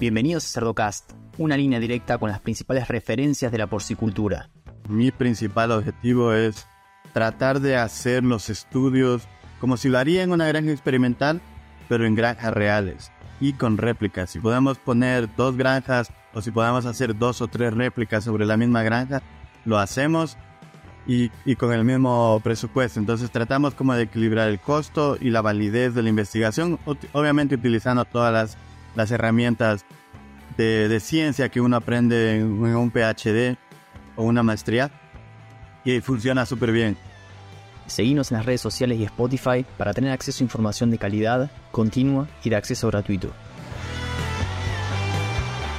[0.00, 4.48] Bienvenidos a Cerdocast, una línea directa con las principales referencias de la porcicultura.
[4.88, 6.68] Mi principal objetivo es
[7.12, 9.26] tratar de hacer los estudios
[9.58, 11.40] como si lo haría en una granja experimental,
[11.88, 14.30] pero en granjas reales y con réplicas.
[14.30, 18.56] Si podemos poner dos granjas o si podemos hacer dos o tres réplicas sobre la
[18.56, 19.20] misma granja,
[19.64, 20.36] lo hacemos
[21.08, 23.00] y, con el mismo presupuesto.
[23.00, 26.78] Entonces tratamos como de equilibrar el costo y la validez de la investigación,
[27.12, 29.84] obviamente utilizando todas las las herramientas
[30.56, 32.46] de, ciencia que uno aprende en,
[32.76, 33.56] un PhD
[34.16, 34.90] o una maestría
[35.84, 36.96] y funciona súper bien.
[37.86, 42.28] Seguimos en las redes sociales y Spotify para tener acceso a información de calidad, continua
[42.44, 43.30] y de acceso gratuito.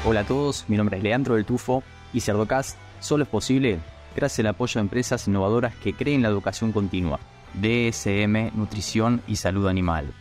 [0.06, 1.84] Hola a todos, mi nombre es Leandro del Tufo
[2.14, 3.80] y Cerdocast solo es posible
[4.16, 7.20] gracias al apoyo de empresas innovadoras que creen la educación continua,
[7.54, 10.14] DSM, nutrición y salud animal,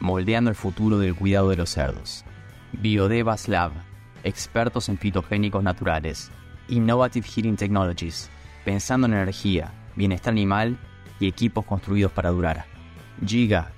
[0.00, 2.24] moldeando el futuro del cuidado de los cerdos.
[2.72, 3.72] Biodevas Lab,
[4.24, 6.30] expertos en fitogénicos naturales.
[6.68, 8.30] Innovative Heating Technologies,
[8.64, 10.78] pensando en energía, bienestar animal
[11.20, 12.64] y equipos construidos para durar.
[13.24, 13.72] Giga,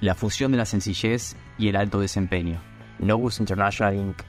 [0.00, 2.58] la fusión de la sencillez y el alto desempeño.
[2.98, 4.22] Novus International Inc.,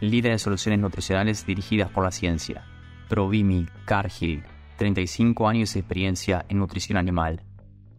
[0.00, 2.64] líder en soluciones nutricionales dirigidas por la ciencia.
[3.08, 4.44] Provimi Cargill,
[4.76, 7.42] 35 años de experiencia en nutrición animal.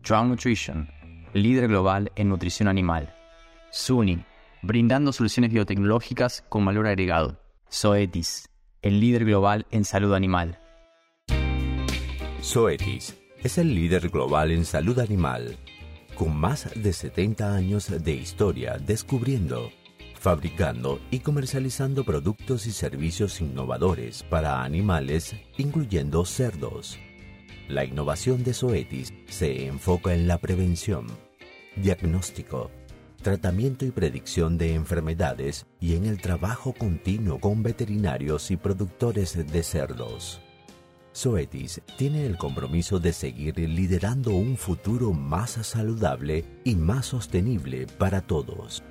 [0.04, 0.90] Drown Nutrition,
[1.34, 3.14] líder global en nutrición animal.
[3.72, 4.24] SUNY,
[4.62, 7.40] brindando soluciones biotecnológicas con valor agregado.
[7.72, 8.50] Zoetis,
[8.82, 10.60] el líder global en salud animal.
[12.42, 15.58] Zoetis es el líder global en salud animal,
[16.16, 19.72] con más de 70 años de historia descubriendo,
[20.20, 26.98] fabricando y comercializando productos y servicios innovadores para animales, incluyendo cerdos.
[27.68, 31.08] La innovación de Zoetis se enfoca en la prevención,
[31.76, 32.72] diagnóstico,
[33.26, 39.64] tratamiento y predicción de enfermedades y en el trabajo continuo con veterinarios y productores de
[39.64, 40.40] cerdos.
[41.12, 48.22] Zoetis tiene el compromiso de seguir liderando un futuro más saludable y más sostenible para
[48.22, 48.84] todos.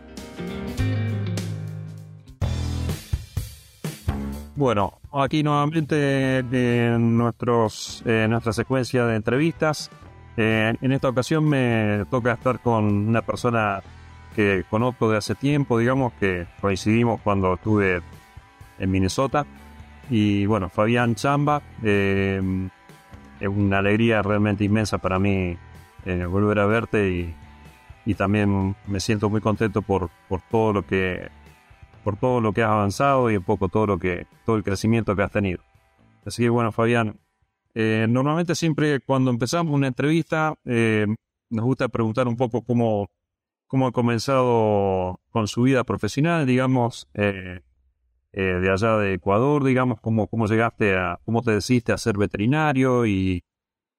[4.57, 9.93] Bueno, aquí nuevamente en nuestros, nuestra secuencia de entrevistas.
[10.37, 13.81] Eh, en esta ocasión me toca estar con una persona
[14.35, 18.03] que conozco de hace tiempo, digamos, que coincidimos cuando estuve
[18.79, 19.47] en Minnesota.
[20.11, 22.69] Y bueno, Fabián Chamba, em,
[23.41, 25.57] es una alegría realmente inmensa para mí
[26.05, 27.35] eh, volver a verte y,
[28.05, 31.29] y, también me siento muy contento por, por todo lo que
[32.05, 35.17] por todo lo que has avanzado y un poco todo lo que todo el crecimiento
[35.17, 35.61] que has tenido.
[36.27, 37.19] Así que bueno, Fabián,
[37.75, 41.07] eh, normalmente siempre cuando empezamos una entrevista eh,
[41.51, 43.09] nos gusta preguntar un poco cómo,
[43.75, 47.63] cómo ha comenzado con su vida profesional, digamos, eh,
[48.33, 52.17] eh, de allá de Ecuador, digamos, cómo, cómo llegaste a, cómo te decidiste a ser
[52.17, 53.43] veterinario y,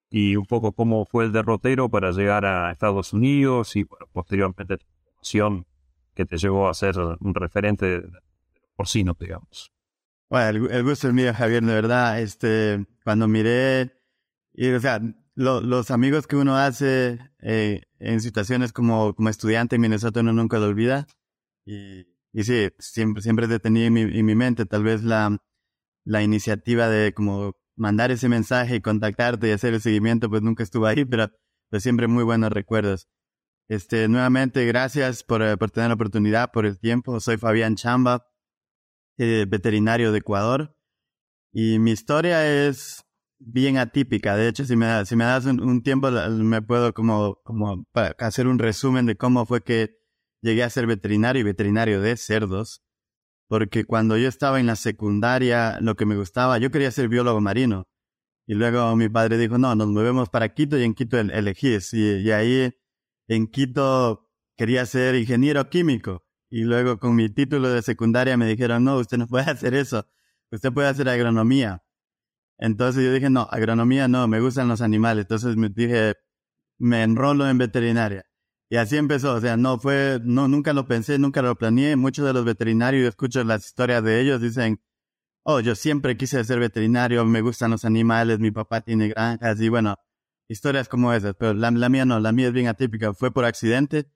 [0.09, 4.85] y un poco cómo fue el derrotero para llegar a Estados Unidos y posteriormente tu
[5.07, 5.65] formación
[6.13, 8.09] que te llevó a ser un referente de,
[8.77, 9.73] porcino, digamos.
[10.29, 12.21] Bueno, el, gusto es mío, Javier, de verdad.
[12.21, 13.91] Este, cuando miré,
[14.53, 14.69] y,
[15.35, 20.59] los amigos que uno hace eh, en situaciones como, como estudiante en Minnesota uno nunca
[20.59, 21.07] lo olvida.
[21.65, 25.37] Y, y sí, siempre, siempre te tenía en mi, en mi mente tal vez la,
[26.05, 30.63] la iniciativa de como mandar ese mensaje y contactarte y hacer el seguimiento, pues nunca
[30.63, 31.29] estuve ahí, pero
[31.69, 33.07] pues siempre muy buenos recuerdos.
[33.67, 37.19] Este, nuevamente, gracias por, eh, por tener la oportunidad, por el tiempo.
[37.19, 38.27] Soy Fabián Chamba,
[39.17, 40.75] eh, veterinario de Ecuador.
[41.51, 43.04] Y mi historia es
[43.39, 44.35] bien atípica.
[44.35, 47.85] De hecho, si me, si me das un, tiempo, me puedo como, como
[48.19, 49.97] hacer un resumen de cómo fue que
[50.41, 52.83] llegué a ser veterinario y veterinario de cerdos.
[53.47, 57.41] Porque cuando yo estaba en la secundaria, lo que me gustaba, yo quería ser biólogo
[57.41, 57.87] marino.
[58.47, 61.93] Y luego mi padre dijo, no, nos movemos para Quito y en Quito elegís.
[61.93, 62.71] Y, y ahí
[63.27, 66.25] en Quito quería ser ingeniero químico.
[66.49, 70.07] Y luego con mi título de secundaria me dijeron, no, usted no puede hacer eso.
[70.51, 71.84] Usted puede hacer agronomía.
[72.57, 75.23] Entonces yo dije, no, agronomía no, me gustan los animales.
[75.25, 76.15] Entonces me dije,
[76.77, 78.25] me enrolo en veterinaria.
[78.69, 81.95] Y así empezó, o sea, no fue, no, nunca lo pensé, nunca lo planeé.
[81.95, 84.81] Muchos de los veterinarios, escucho las historias de ellos, dicen,
[85.43, 89.69] oh, yo siempre quise ser veterinario, me gustan los animales, mi papá tiene granjas y
[89.69, 89.97] bueno,
[90.49, 91.35] historias como esas.
[91.35, 94.09] Pero la, la mía no, la mía es bien atípica, fue por accidente,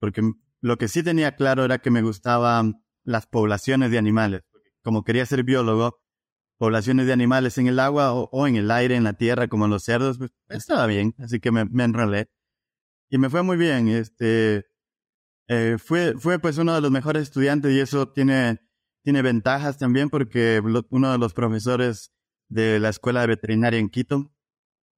[0.00, 0.22] porque
[0.60, 4.42] lo que sí tenía claro era que me gustaban las poblaciones de animales.
[4.82, 6.01] Como quería ser biólogo,
[6.62, 9.82] poblaciones de animales en el agua o, en el aire, en la tierra, como los
[9.82, 12.30] cerdos, pues estaba bien, así que me, me enrolé.
[13.10, 14.66] Y me fue muy bien, este,
[15.48, 18.60] eh, fue, fue pues uno de los mejores estudiantes y eso tiene,
[19.02, 22.12] tiene ventajas también porque uno de los profesores
[22.48, 24.32] de la Escuela de Veterinaria en Quito,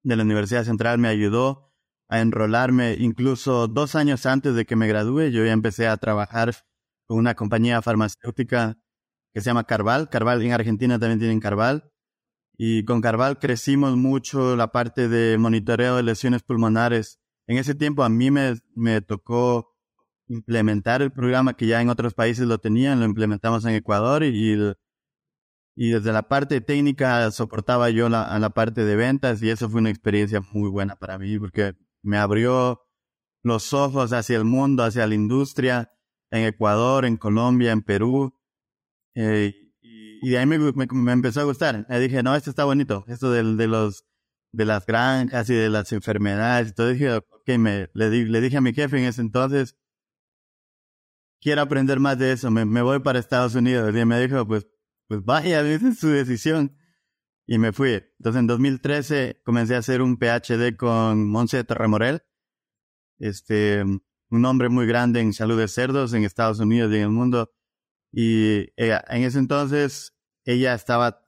[0.03, 1.73] de la Universidad Central, me ayudó
[2.11, 5.31] a enrolarme incluso dos años antes de que me gradúe.
[5.31, 6.55] Yo ya empecé a trabajar
[7.07, 8.77] con una compañía farmacéutica
[9.35, 10.09] que se llama Carval.
[10.09, 11.91] Carval en Argentina también tienen Carval.
[12.57, 17.21] Y con Carval crecimos mucho la parte de monitoreo de lesiones pulmonares.
[17.49, 19.75] En ese tiempo a mí me, me tocó
[20.29, 24.57] implementar el programa que ya en otros países lo tenían, lo implementamos en Ecuador y,
[25.77, 29.69] y desde la parte técnica soportaba yo la, a la parte de ventas y eso
[29.69, 32.87] fue una experiencia muy buena para mí porque me abrió
[33.43, 35.93] los ojos hacia el mundo, hacia la industria
[36.31, 38.35] en Ecuador, en Colombia, en Perú.
[39.15, 41.87] Eh, y, de ahí me, me, empezó a gustar.
[41.89, 44.05] Le dije, no, esto está bonito, esto de, de los
[44.55, 46.69] de las granjas y de las enfermedades.
[46.69, 49.77] Entonces dije, ok, me, le, le dije a mi jefe en ese entonces,
[51.41, 53.95] quiero aprender más de eso, me, me voy para Estados Unidos.
[53.95, 54.67] Y me dijo, pues,
[55.09, 56.77] pues vaya, esa es su decisión.
[57.47, 58.03] Y me fui.
[58.19, 62.23] Entonces en 2013 comencé a hacer un PhD con Monse Terremorel,
[63.19, 63.85] este,
[64.31, 67.53] un hombre muy grande en salud de cerdos en Estados Unidos y en el mundo.
[68.17, 70.15] Y eh, en ese entonces
[70.45, 71.27] ella estaba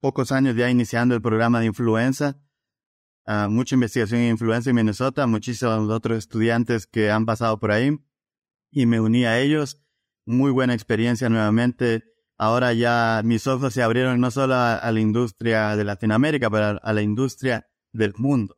[0.00, 2.40] pocos años ya iniciando el programa de influenza,
[3.26, 7.98] uh, mucha investigación en influenza en Minnesota, muchísimos otros estudiantes que han pasado por ahí
[8.70, 9.82] y me uní a ellos.
[10.24, 12.04] Muy buena experiencia nuevamente.
[12.38, 16.92] Ahora ya mis ojos se abrieron no solo a, la industria de Latinoamérica, pero a,
[16.92, 18.56] la industria del mundo.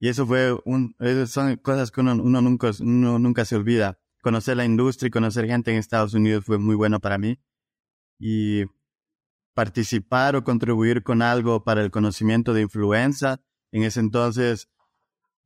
[0.00, 4.00] Y eso fue un, son cosas que uno, nunca, uno nunca se olvida.
[4.20, 7.38] Conocer la industria y conocer gente en Estados Unidos fue muy bueno para mí.
[8.18, 8.64] Y
[9.54, 13.40] participar o contribuir con algo para el conocimiento de influenza
[13.72, 14.68] en ese entonces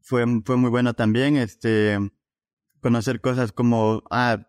[0.01, 1.37] fue, fue muy bueno también.
[1.37, 1.99] Este,
[2.81, 4.47] conocer cosas como, ah,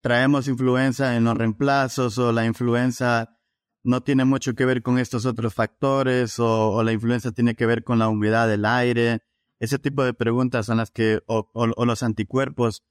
[0.00, 3.36] traemos influenza en los reemplazos o la influenza
[3.82, 7.84] no tiene mucho que ver con estos otros factores o, la influenza tiene que ver
[7.84, 9.22] con la humedad del aire.
[9.60, 11.48] Ese tipo de preguntas son las que, o,
[11.84, 12.84] los anticuerpos.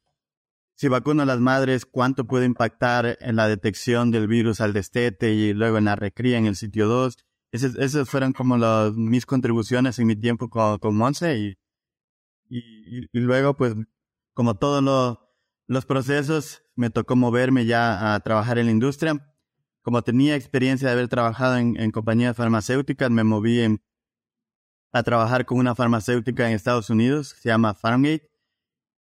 [0.76, 5.34] Si vacuno a las madres, ¿cuánto puede impactar en la detección del virus al destete
[5.34, 7.18] y luego en la recría en el sitio 2?
[7.52, 8.58] Esas, fueron como
[8.92, 11.58] mis contribuciones en mi tiempo con, con Monse y,
[12.50, 13.76] y, y luego pues
[14.36, 14.84] como todos
[15.68, 19.34] los procesos, me tocó moverme ya a trabajar en la industria.
[19.82, 23.62] Como tenía experiencia de haber trabajado en, compañías farmacéuticas, me moví
[24.92, 28.30] a trabajar con una farmacéutica en Estados Unidos, se llama Farmgate.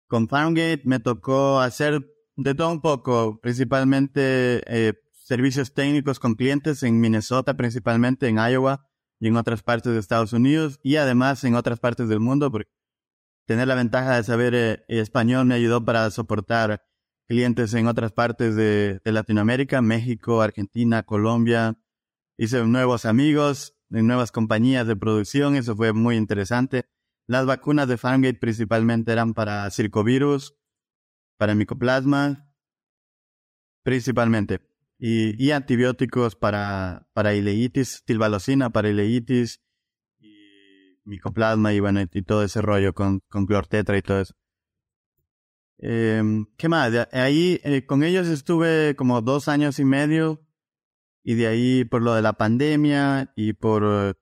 [0.06, 2.06] Con Farmgate me tocó hacer
[2.37, 8.87] de todo un poco, principalmente eh, servicios técnicos con clientes en Minnesota, principalmente en Iowa
[9.21, 12.71] y en otras partes de Estados Unidos y además en otras partes del mundo, porque
[13.47, 16.83] tener la ventaja de saber eh, español me ayudó para soportar
[17.27, 21.79] clientes en otras partes de, Latinoamérica, México, Argentina, Colombia.
[22.37, 26.87] Hice nuevos amigos en nuevas compañías de producción, eso fue muy interesante.
[27.26, 30.56] Las vacunas de Farmgate principalmente eran para circovirus,
[31.38, 32.50] para micoplasma,
[33.82, 34.61] principalmente.
[34.99, 39.61] Y, antibióticos para, para ileitis, tilbalosina para ileitis,
[41.05, 44.35] micoplasma y bueno, y todo ese rollo con, con clortetra y todo eso.
[45.79, 46.23] Eh,
[46.56, 46.93] ¿Qué más?
[47.12, 50.46] Ahí eh, con ellos estuve como dos años y medio
[51.22, 54.17] y de ahí por lo de la pandemia y por,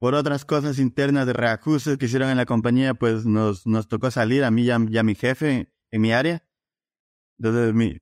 [0.00, 4.10] por otras cosas internas de reajustes que hicieron en la compañía, pues nos, nos tocó
[4.10, 6.44] salir a mí y a, mi jefe en mi área.
[7.38, 7.98] Entonces mi,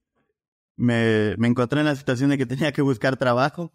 [0.76, 3.75] me, me encontré en la situación de que tenía que buscar trabajo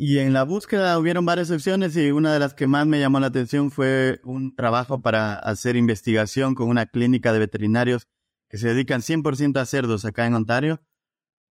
[0.00, 3.18] y en la búsqueda hubieron varias opciones y una de las que más me llamó
[3.18, 8.06] la atención fue un trabajo para hacer investigación con una clínica de veterinarios
[8.48, 10.80] que se dedican 100% a cerdos acá en Ontario.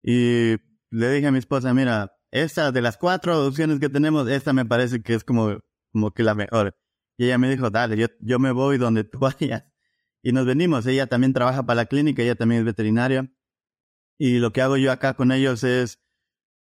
[0.01, 0.55] Y
[0.91, 4.65] le dije a mi esposa, mira, esta de las cuatro opciones que tenemos, esta me
[4.65, 5.59] parece que es como,
[5.91, 6.75] como que la mejor.
[7.17, 9.65] Y ella me dijo, dale, yo, yo me voy donde tú vayas.
[10.21, 10.85] Y nos venimos.
[10.85, 13.31] Ella también trabaja para la clínica, ella también es veterinaria.
[14.17, 15.99] Y lo que hago yo acá con ellos es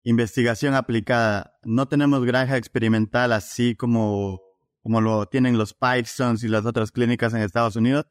[0.03, 1.58] investigación aplicada.
[1.63, 4.41] No tenemos granja experimental así como,
[4.82, 8.06] como lo tienen los Pythons y las otras clínicas en Estados Unidos.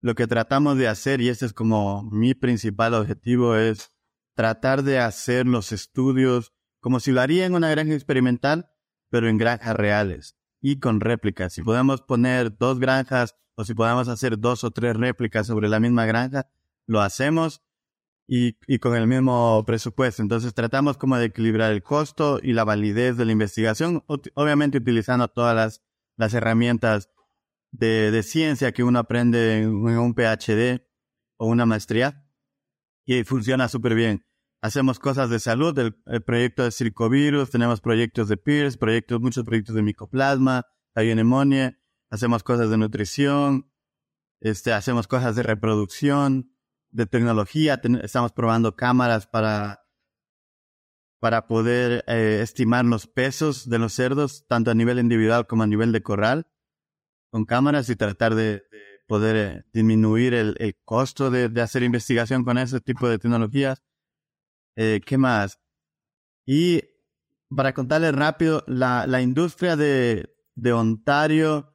[0.00, 3.90] Lo que tratamos de hacer, y este es como mi principal objetivo, es
[4.34, 8.70] tratar de hacer los estudios como si lo haría en una granja experimental,
[9.10, 11.52] pero en granjas reales y con réplicas.
[11.52, 15.80] Si podemos poner dos granjas o si podemos hacer dos o tres réplicas sobre la
[15.80, 16.50] misma granja,
[16.86, 17.62] lo hacemos
[18.26, 20.22] y, con el mismo presupuesto.
[20.22, 25.26] Entonces tratamos como de equilibrar el costo y la validez de la investigación, obviamente utilizando
[25.28, 25.82] todas las,
[26.16, 27.10] las herramientas
[27.72, 30.82] de, de, ciencia que uno aprende en, un PhD
[31.38, 32.24] o una maestría.
[33.04, 34.24] y funciona súper bien.
[34.62, 39.74] Hacemos cosas de salud, el, proyecto de circovirus, tenemos proyectos de PIRS, proyectos, muchos proyectos
[39.74, 41.78] de micoplasma, neumonía,
[42.10, 43.72] hacemos cosas de nutrición,
[44.40, 46.54] este, hacemos cosas de reproducción,
[46.90, 49.80] de tecnología, estamos probando cámaras para,
[51.20, 55.66] para poder eh, estimar los pesos de los cerdos, tanto a nivel individual como a
[55.68, 56.48] nivel de corral,
[57.30, 58.64] con cámaras y tratar de,
[59.06, 63.82] poder eh, disminuir el, el costo de, de, hacer investigación con ese tipo de tecnologías.
[64.76, 65.60] Eh, ¿Qué más?
[66.46, 66.82] Y
[67.54, 71.70] para contarles rápido, la, la industria de, de Ontario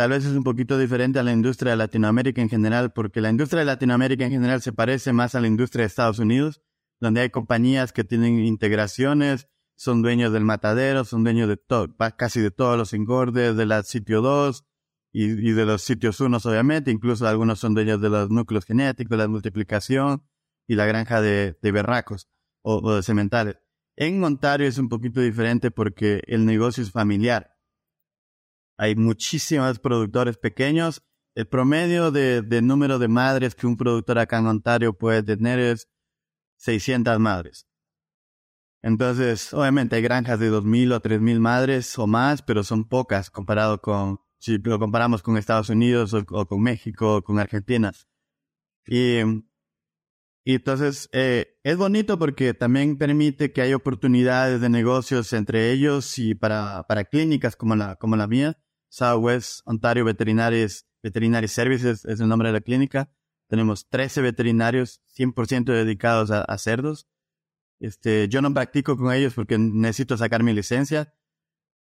[0.00, 3.28] tal vez es un poquito diferente a la industria de Latinoamérica en general, porque la
[3.28, 6.62] industria de Latinoamérica en general se parece más a la industria de Estados Unidos,
[7.00, 12.40] donde hay compañías que tienen integraciones, son dueños del matadero, son dueños de todo, casi
[12.40, 14.64] de todos los engordes, de la sitio 2
[15.12, 19.28] y, de los sitios 1 obviamente, incluso algunos son dueños de los núcleos genéticos, la
[19.28, 20.22] multiplicación
[20.70, 22.28] y la granja de, berracos
[22.62, 23.58] o, o de cementales.
[23.96, 27.56] En Ontario es un poquito diferente porque el negocio es familiar.
[28.78, 31.02] Hay muchísimos productores pequeños.
[31.34, 35.88] El promedio de, número de madres que un productor acá en Ontario puede tener es
[36.58, 37.66] 600 madres.
[38.80, 43.80] Entonces, obviamente hay granjas de 2.000 o 3.000 madres o más, pero son pocas comparado
[43.80, 47.92] con, si lo comparamos con Estados Unidos o, con México o con Argentina.
[48.86, 49.18] Y,
[50.44, 56.18] y entonces eh, es bonito porque también permite que haya oportunidades de negocios entre ellos
[56.18, 58.58] y para, para clínicas como la, como la mía.
[58.88, 60.66] Southwest Ontario Veterinary,
[61.02, 63.10] Veterinary Services es el nombre de la clínica.
[63.48, 67.06] Tenemos 13 veterinarios 100% dedicados a, cerdos.
[67.78, 71.14] Este, yo no practico con ellos porque necesito sacar mi licencia,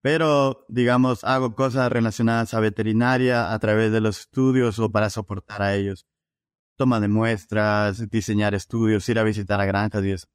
[0.02, 5.62] pero digamos hago cosas relacionadas a veterinaria a través de los estudios o para soportar
[5.62, 6.06] a ellos.
[6.76, 10.26] Toma de muestras, diseñar estudios, ir a visitar a granjas y eso.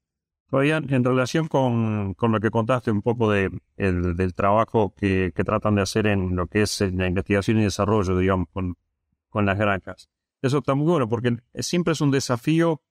[0.52, 5.32] Fabián, en relación con, con, lo que contaste un poco de, el, del trabajo que,
[5.34, 8.76] que, tratan de hacer en lo que es la investigación y desarrollo, digamos, con,
[9.30, 10.10] con las granjas.
[10.42, 12.82] Eso está muy bueno porque siempre es un desafío,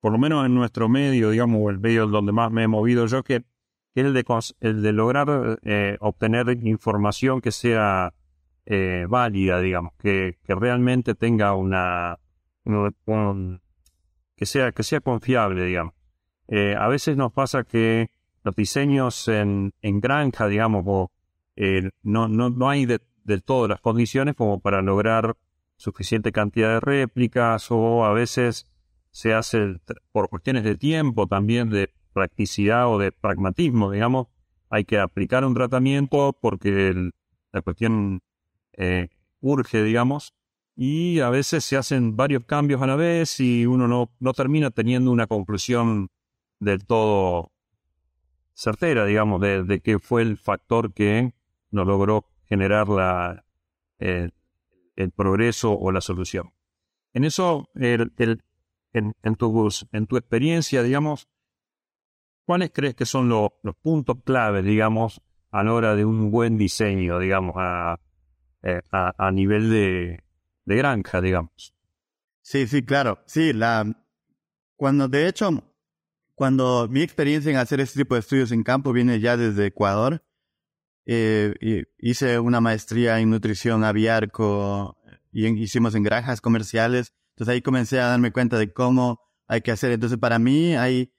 [0.00, 3.06] por lo menos en nuestro medio, digamos, o el medio donde más me he movido
[3.06, 4.24] yo, que, es el de,
[4.60, 8.12] el de lograr eh, obtener información que sea
[8.66, 12.18] eh, válida, digamos, que, que realmente tenga una,
[14.36, 15.94] que sea, que sea confiable, digamos.
[16.48, 18.10] Eh, a veces nos pasa que
[18.44, 21.10] los diseños en, en granja, digamos, o,
[21.56, 25.36] eh, no, no, no hay de, del todo las condiciones como para lograr
[25.76, 28.66] suficiente cantidad de réplicas o a veces
[29.10, 29.76] se hace
[30.12, 34.28] por cuestiones de tiempo, también de practicidad o de pragmatismo, digamos,
[34.70, 37.10] hay que aplicar un tratamiento porque
[37.52, 38.22] la cuestión
[38.72, 39.08] eh,
[39.40, 40.34] urge, digamos,
[40.80, 44.70] y a veces se hacen varios cambios a la vez y uno no, no termina
[44.70, 46.08] teniendo una conclusión
[46.60, 47.50] del todo
[48.54, 51.34] certera, digamos, de, de qué fue el factor que
[51.72, 53.44] nos logró generar la,
[53.98, 54.32] el,
[55.16, 56.52] progreso o la solución.
[57.12, 58.12] En eso, el,
[58.92, 61.28] en, en, tu, en tu experiencia, digamos,
[62.44, 63.50] ¿cuáles crees que son los
[63.82, 67.98] puntos claves, digamos, a la hora de un buen diseño, digamos, a,
[68.62, 70.22] eh, a, a nivel de,
[70.68, 71.74] de granja, digamos?
[72.42, 73.18] Sí, sí, claro.
[73.26, 74.04] Sí, la,
[74.76, 75.64] cuando de hecho
[76.38, 80.22] cuando mi experiencia en hacer este tipo de estudios en campo viene ya desde Ecuador,
[81.04, 81.52] eh,
[81.98, 84.96] hice una maestría en nutrición aviarco
[85.32, 87.12] y hicimos en granjas comerciales.
[87.30, 89.90] Entonces ahí comencé a darme cuenta de cómo hay que hacer.
[89.90, 91.12] Entonces para mí hay,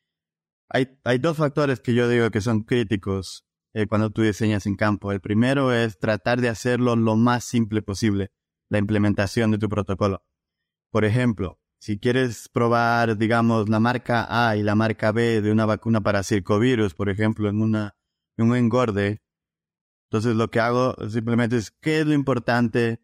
[0.69, 4.77] hay, hay dos factores que yo digo que son críticos eh, cuando tú diseñas en
[4.77, 5.11] campo.
[5.11, 8.31] El primero es tratar de hacerlo lo más simple posible,
[8.69, 10.23] la implementación de tu protocolo.
[10.91, 15.65] Por ejemplo, si quieres probar, digamos, la marca A y la marca B de una
[15.65, 17.95] vacuna para circovirus, por ejemplo, en, una,
[18.37, 19.21] un engorde,
[20.09, 22.99] entonces lo que hago simplemente es qué es lo importante,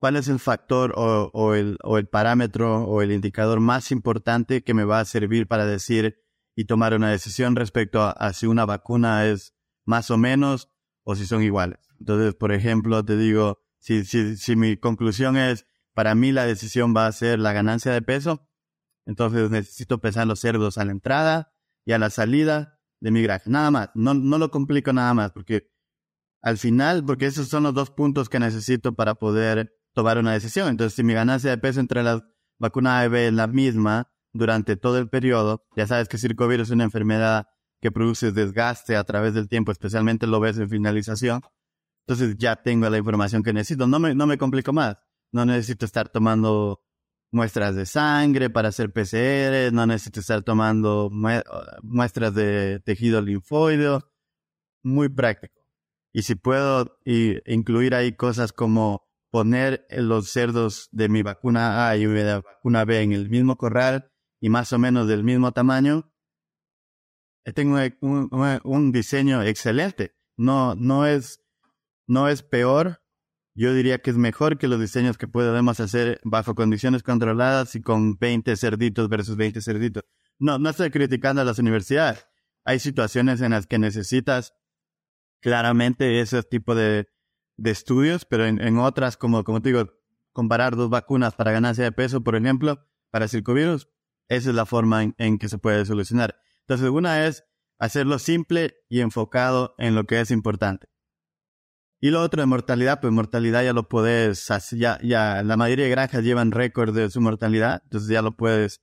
[0.00, 4.74] cuál es el factor o, el, o el parámetro o el indicador más importante que
[4.74, 6.24] me va a servir para decir
[6.56, 9.54] y tomar una decisión respecto a, si una vacuna es
[9.84, 10.70] más o menos
[11.04, 11.78] o si son iguales.
[12.00, 13.60] Entonces, por ejemplo, te digo,
[14.04, 18.02] si, si, mi conclusión es para mí la decisión va a ser la ganancia de
[18.02, 18.46] peso.
[19.06, 21.52] Entonces necesito pesar los cerdos a la entrada
[21.84, 23.48] y a la salida de mi granja.
[23.48, 23.90] Nada más.
[23.94, 25.70] No, no lo complico nada más porque
[26.42, 30.68] al final, porque esos son los dos puntos que necesito para poder tomar una decisión.
[30.68, 32.22] Entonces, si mi ganancia de peso entre las
[32.58, 36.68] vacunas A y B es la misma durante todo el periodo, ya sabes que circovirus
[36.68, 37.46] es una enfermedad
[37.80, 41.40] que produce desgaste a través del tiempo, especialmente lo ves en finalización.
[42.08, 43.86] Entonces ya tengo la información que necesito.
[43.86, 44.96] No me, no me complico más
[45.32, 46.82] no necesito estar tomando
[47.30, 51.10] muestras de sangre para hacer PCR, no necesito estar tomando
[51.82, 54.10] muestras de tejido linfoideo,
[54.82, 55.60] muy práctico.
[56.12, 62.06] Y si puedo incluir ahí cosas como poner los cerdos de mi vacuna A y
[62.06, 64.10] la vacuna B en el mismo corral
[64.40, 66.10] y más o menos del mismo tamaño,
[67.44, 68.30] eh, tengo un,
[68.64, 70.14] un diseño excelente.
[70.38, 71.44] No, no es,
[72.08, 73.00] no es peor.
[73.54, 77.82] Yo diría que es mejor que los diseños que podemos hacer bajo condiciones controladas y
[77.82, 80.04] con 20 cerditos versus 20 cerditos.
[80.38, 82.26] No, no estoy criticando a las universidades.
[82.64, 84.54] Hay situaciones en las que necesitas
[85.40, 87.08] claramente ese tipo de,
[87.56, 89.92] de estudios, pero en, otras, como, como te digo,
[90.32, 93.88] comparar dos vacunas para ganancia de peso, por ejemplo, para circovirus,
[94.28, 96.40] esa es la forma en, que se puede solucionar.
[96.60, 97.44] Entonces, una es
[97.78, 100.88] hacerlo simple y enfocado en lo que es importante.
[102.00, 105.90] Y lo otro de mortalidad, pues mortalidad ya lo puedes, ya, ya la mayoría de
[105.90, 108.82] granjas llevan récord de su mortalidad, entonces ya lo puedes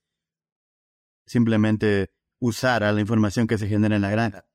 [1.25, 4.45] simplemente usar a la información que se genera en la granja.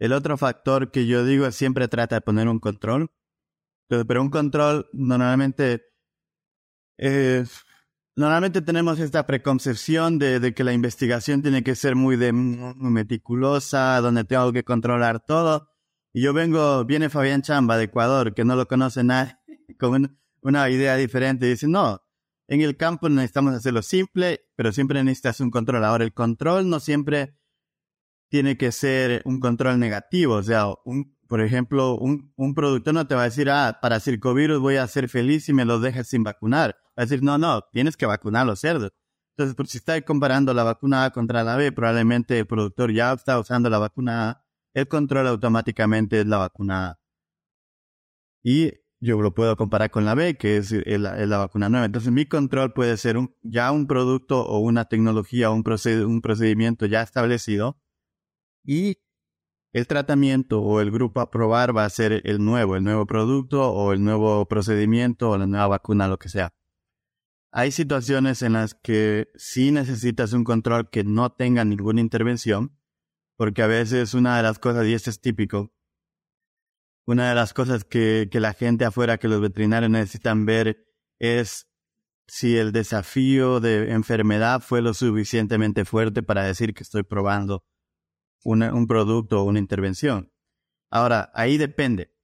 [0.00, 3.12] El otro factor que yo digo es siempre trata de poner un control,
[3.88, 5.82] pero un control normalmente
[8.16, 14.24] normalmente tenemos esta preconcepción de, que la investigación tiene que ser muy, de, meticulosa, donde
[14.24, 15.71] tengo que controlar todo.
[16.12, 19.36] Y yo vengo, viene Fabián Chamba de Ecuador, que no lo conoce nadie,
[19.78, 21.46] con una idea diferente.
[21.46, 22.02] Y dice, no,
[22.48, 25.84] en el campo necesitamos hacerlo simple, pero siempre necesitas un control.
[25.84, 27.34] Ahora, el control no siempre
[28.28, 30.34] tiene que ser un control negativo.
[30.34, 34.00] O sea, un, por ejemplo, un, un, productor no te va a decir, ah, para
[34.00, 36.76] circovirus voy a ser feliz si me los dejas sin vacunar.
[36.90, 38.92] Va a decir, no, no, tienes que vacunar a los cerdos.
[39.30, 43.12] Entonces, por si está comparando la vacuna A contra la B, probablemente el productor ya
[43.14, 46.98] está usando la vacuna A, el control automáticamente la vacuna A.
[48.42, 51.86] Y yo lo puedo comparar con la B, que es, la vacuna nueva.
[51.86, 55.64] Entonces, mi control puede ser un, ya un producto o una tecnología o un,
[56.06, 57.78] un procedimiento ya establecido
[58.64, 58.98] y
[59.72, 63.72] el tratamiento o el grupo a probar va a ser el nuevo, el nuevo producto
[63.72, 66.52] o el nuevo procedimiento o la nueva vacuna, lo que sea.
[67.50, 72.78] Hay situaciones en las que sí necesitas un control que no tenga ninguna intervención,
[73.42, 75.72] porque a veces una de las cosas, y esto es típico,
[77.08, 80.86] una de las cosas que, que la gente afuera, que los veterinarios necesitan ver
[81.18, 81.68] es
[82.28, 87.64] si el desafío de enfermedad fue lo suficientemente fuerte para decir que estoy probando
[88.44, 90.32] un producto o una intervención.
[90.88, 92.14] Ahora, ahí depende.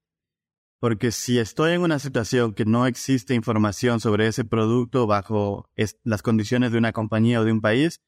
[0.78, 5.68] Porque si estoy en una situación que no existe información sobre ese producto bajo
[6.04, 8.04] las condiciones de una compañía o de un país,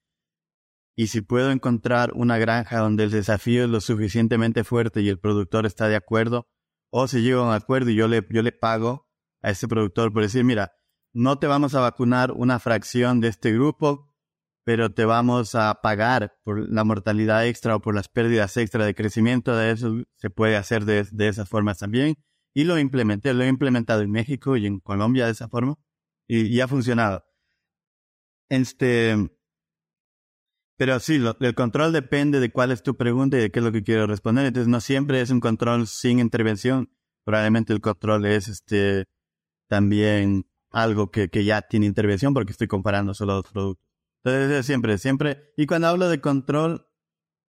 [1.01, 5.19] y si puedo encontrar una granja donde el desafío es lo suficientemente fuerte y el
[5.19, 6.47] productor está de acuerdo,
[6.91, 9.09] o si llego a un acuerdo y yo le, yo le pago
[9.41, 10.73] a ese productor por decir, mira,
[11.15, 14.13] no te vamos a vacunar una fracción de este grupo,
[14.63, 18.95] pero te vamos a pagar por la mortalidad extra o por las pérdidas extra de
[18.95, 22.17] crecimiento de eso, se puede hacer de, de esas formas también.
[22.53, 25.77] Y lo implementé, lo he implementado en México y en Colombia de esa forma
[26.29, 27.25] y, y ha funcionado.
[28.51, 29.17] Este,
[30.81, 33.71] pero sí, el control depende de cuál es tu pregunta y de qué es lo
[33.71, 34.47] que quiero responder.
[34.47, 36.91] Entonces no siempre es un control sin intervención.
[37.23, 39.05] Probablemente el control es este
[39.69, 43.87] también algo que, que ya tiene intervención porque estoy comparando solo dos productos.
[44.25, 45.53] Entonces, siempre, siempre.
[45.55, 46.87] Y cuando hablo de control,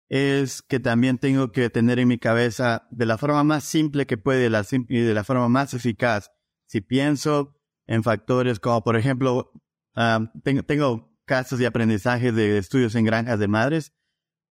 [0.09, 4.19] es que también tengo que tener en mi cabeza de la forma más simple que
[4.19, 6.33] puede y de la forma más eficaz.
[6.67, 7.57] Si pienso
[7.87, 9.53] en factores como, por ejemplo,
[10.43, 13.95] tengo, tengo casos de aprendizaje de estudios en granjas de madres,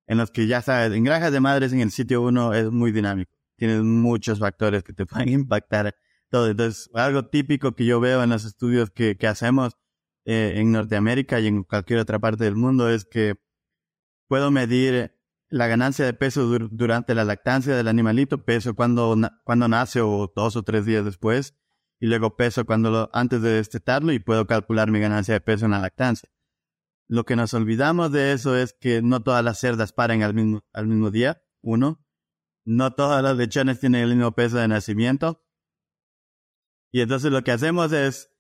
[0.08, 2.92] en los que ya sabes, en granjas de madres en el sitio 1 es muy
[2.92, 3.32] dinámico.
[3.56, 5.94] Tienes muchos factores que te pueden impactar
[6.32, 6.50] todo.
[6.50, 9.78] Entonces, algo típico que yo veo en los estudios que, hacemos
[10.26, 13.36] eh, en Norteamérica y en cualquier otra parte del mundo es que
[14.28, 15.16] puedo medir
[15.50, 20.56] la ganancia de peso durante la lactancia del animalito, peso cuando, cuando nace o dos
[20.56, 21.54] o tres días después,
[22.00, 25.72] y luego peso cuando antes de destetarlo y puedo calcular mi ganancia de peso en
[25.72, 26.28] la lactancia.
[27.12, 30.64] Lo que nos olvidamos de eso es que no todas las cerdas paren al mismo,
[30.72, 32.02] al mismo día, uno.
[32.66, 35.44] No todas las lechones tienen el mismo peso de nacimiento.
[36.90, 38.34] Y entonces lo que hacemos es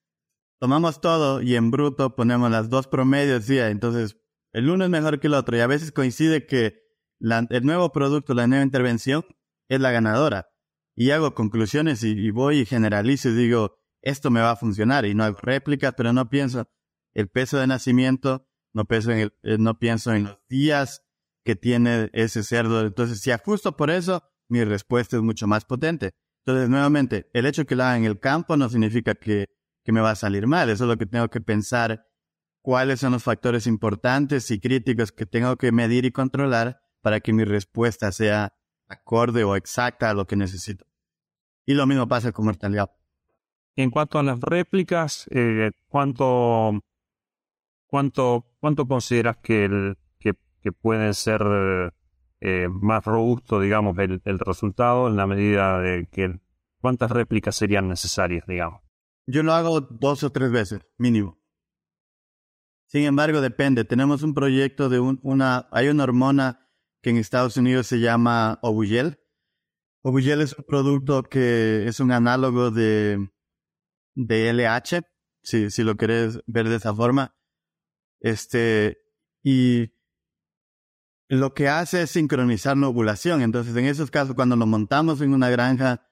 [0.57, 4.17] tomamos todo y en bruto ponemos las dos promedios, y entonces
[4.53, 6.79] el uno es mejor que el otro y a veces coincide que
[7.19, 9.25] el nuevo producto, la nueva intervención
[9.67, 10.47] es la ganadora.
[10.95, 15.13] Y hago conclusiones y, voy y generalizo y digo, esto me va a funcionar y
[15.13, 16.69] no hago réplicas, pero no pienso
[17.13, 21.03] el peso de nacimiento, no, pienso en el, eh, no pienso en los días
[21.43, 22.81] que tiene ese cerdo.
[22.81, 26.11] Entonces, si ajusto por eso, mi respuesta es mucho más potente.
[26.45, 29.47] Entonces, nuevamente, el hecho que lo haga en el campo no significa que
[29.83, 30.69] que me va a salir mal.
[30.69, 32.07] Eso es lo que tengo que pensar
[32.61, 37.33] cuáles son los factores importantes y críticos que tengo que medir y controlar para que
[37.33, 38.53] mi respuesta sea
[38.87, 40.85] acorde o exacta a lo que necesito.
[41.65, 42.91] Y lo mismo pasa con mortalidad.
[43.75, 46.81] En cuanto a las réplicas, eh, ¿cuánto,
[47.91, 51.41] cuánto, ¿cuánto consideras que, el, que, que pueden ser
[52.39, 56.39] eh, más robusto, digamos, el, el, resultado en la medida de que
[56.79, 58.81] cuántas réplicas serían necesarias, digamos?
[59.27, 61.37] Yo lo hago dos o tres veces, mínimo.
[62.87, 63.85] Sin embargo, depende.
[63.85, 66.67] Tenemos un proyecto de una, hay una hormona
[67.01, 69.19] que en Estados Unidos se llama Obugel.
[70.01, 73.29] Obugel es un producto que es un análogo de,
[74.15, 75.03] de LH,
[75.43, 77.35] si, si lo querés ver de esa forma.
[78.21, 78.99] Este,
[79.43, 79.91] y
[81.27, 83.41] lo que hace es sincronizar la ovulación.
[83.41, 86.07] Entonces, en esos casos, cuando lo montamos en una granja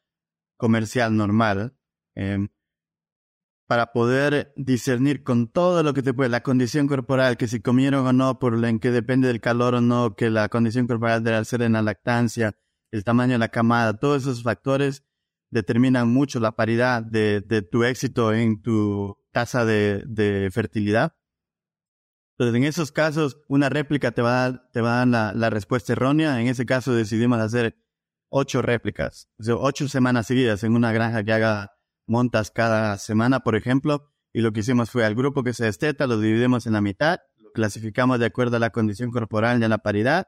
[0.58, 1.78] comercial normal,
[2.15, 2.50] eh,
[3.69, 8.08] para poder discernir con todo lo que te puede, la condición corporal, que si comieron
[8.08, 11.45] o no, por en que depende del calor o no, que la condición corporal debe
[11.45, 12.58] ser en la lactancia,
[12.89, 15.04] el tamaño de la camada, todos esos factores
[15.52, 17.41] determinan mucho la paridad de,
[17.72, 21.13] tu éxito en tu tasa de, fertilidad.
[22.39, 25.49] Entonces, en esos casos, una réplica te va a dar, te va a dar la,
[25.49, 26.39] respuesta errónea.
[26.39, 27.75] En ese caso, decidimos hacer
[28.30, 31.73] ocho réplicas, o sea, ocho semanas seguidas en una granja que haga
[32.08, 36.08] montas cada semana, por ejemplo, y lo que hicimos fue al grupo que se desteta,
[36.08, 39.67] lo dividimos en la mitad, lo clasificamos de acuerdo a la condición corporal y a
[39.67, 40.28] la paridad,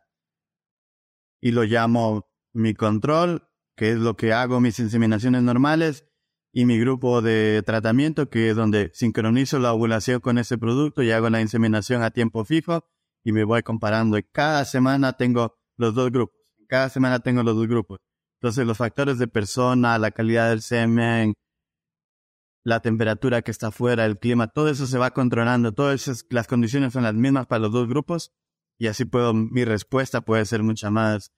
[1.39, 3.47] y lo llamo mi control,
[3.77, 6.10] que es lo que hago mis inseminaciones normales,
[6.53, 11.11] y mi grupo de tratamiento, que es donde sincronizo la ovulación con ese producto y
[11.11, 12.85] hago la inseminación a tiempo fijo,
[13.23, 14.17] y me voy comparando.
[14.17, 16.35] Y cada semana tengo los dos grupos.
[16.67, 17.99] Cada semana tengo los dos grupos.
[18.41, 21.33] Entonces los factores de persona, la calidad del semen,
[22.63, 26.93] la temperatura que está afuera, el clima, todo eso se va controlando, todas las condiciones
[26.93, 28.31] son las mismas para los dos grupos
[28.79, 31.31] y así puedo, mi respuesta puede ser mucha más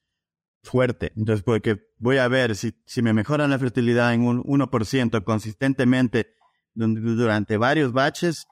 [0.64, 1.12] fuerte.
[1.16, 6.36] Entonces, porque voy a ver si, si me mejoran la fertilidad en un 1% consistentemente
[6.74, 8.48] durante varios baches,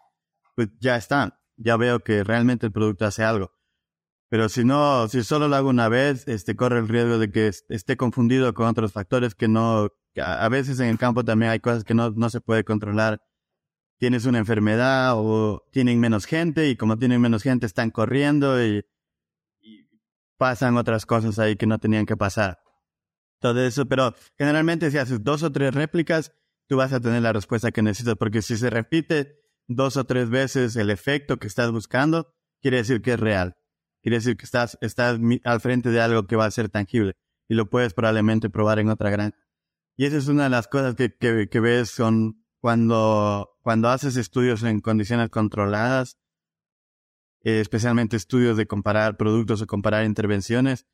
[0.55, 3.51] pues ya está, ya veo que realmente el producto hace algo.
[4.29, 7.47] Pero si no, si solo lo hago una vez, este corre el riesgo de que
[7.47, 11.83] esté confundido con otros factores que no, a veces en el campo también hay cosas
[11.83, 13.21] que no, no se puede controlar.
[13.97, 18.85] Tienes una enfermedad o tienen menos gente y como tienen menos gente están corriendo y
[20.41, 22.63] pasan otras cosas ahí que no tenían que pasar.
[23.39, 26.31] Todo eso, pero generalmente si haces dos o tres réplicas,
[26.67, 30.31] tú vas a tener la respuesta que necesitas, porque si se repite dos o tres
[30.31, 33.55] veces el efecto que estás buscando, quiere decir que es real.
[34.01, 37.13] Quiere decir que estás, estás al frente de algo que va a ser tangible
[37.47, 39.37] y lo puedes probablemente probar en otra granja.
[39.95, 44.17] Y esa es una de las cosas que, que, que ves con cuando, cuando haces
[44.17, 46.17] estudios en condiciones controladas,
[47.43, 50.87] eh, especialmente estudios de comparar productos o comparar intervenciones,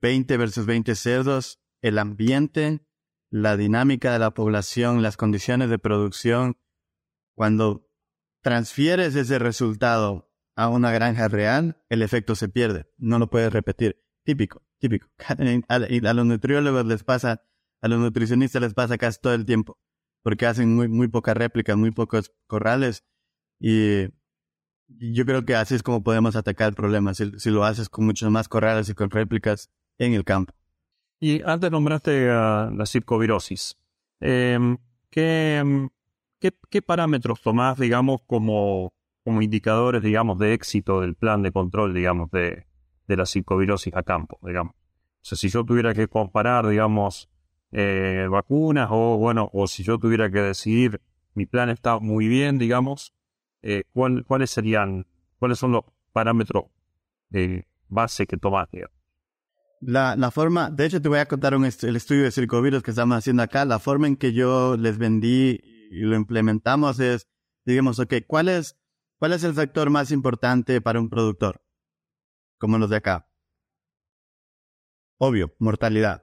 [0.00, 2.86] 20 versus 20 cerdos, el ambiente,
[3.30, 6.56] la dinámica de la población, las condiciones de producción,
[7.34, 7.88] cuando
[8.42, 14.04] transfieres ese resultado a una granja real, el efecto se pierde, no lo puedes repetir.
[14.24, 15.08] Típico, típico.
[15.68, 17.42] A los nutriólogos les pasa
[17.80, 19.78] a los nutricionistas les pasa casi todo el tiempo,
[20.22, 23.04] porque hacen muy, muy pocas réplicas, muy pocos corrales,
[23.60, 24.08] y
[24.88, 28.30] yo creo que así es como podemos atacar el problema, si, lo haces con muchos
[28.30, 30.54] más corrales y con réplicas en el campo.
[31.20, 33.76] Y antes nombraste uh, la circovirosis.
[34.20, 34.78] Em,
[35.10, 35.90] ¿qué,
[36.84, 38.92] parámetros tomás, digamos, como,
[39.26, 42.66] indicadores, digamos, de éxito del plan de control, digamos, de,
[43.06, 44.74] de la circovirosis a campo, digamos?
[44.74, 47.28] O sea, si yo tuviera que comparar, digamos,
[47.72, 51.02] eh, vacunas o bueno, o si yo tuviera que decidir,
[51.34, 53.12] mi plan está muy bien, digamos,
[53.62, 53.84] eh,
[54.26, 55.06] ¿cuáles serían,
[55.38, 56.64] cuáles son los parámetros
[57.30, 58.68] de base que tomas?
[59.80, 63.18] La, forma, de hecho te voy a contar un el estudio de circovirus que estamos
[63.18, 67.28] haciendo acá, la forma en que yo les vendí y lo implementamos es,
[67.64, 68.76] digamos, ok, ¿cuál es,
[69.18, 71.62] cuál es el factor más importante para un productor?
[72.58, 73.28] Como los de acá.
[75.18, 76.22] Obvio, mortalidad.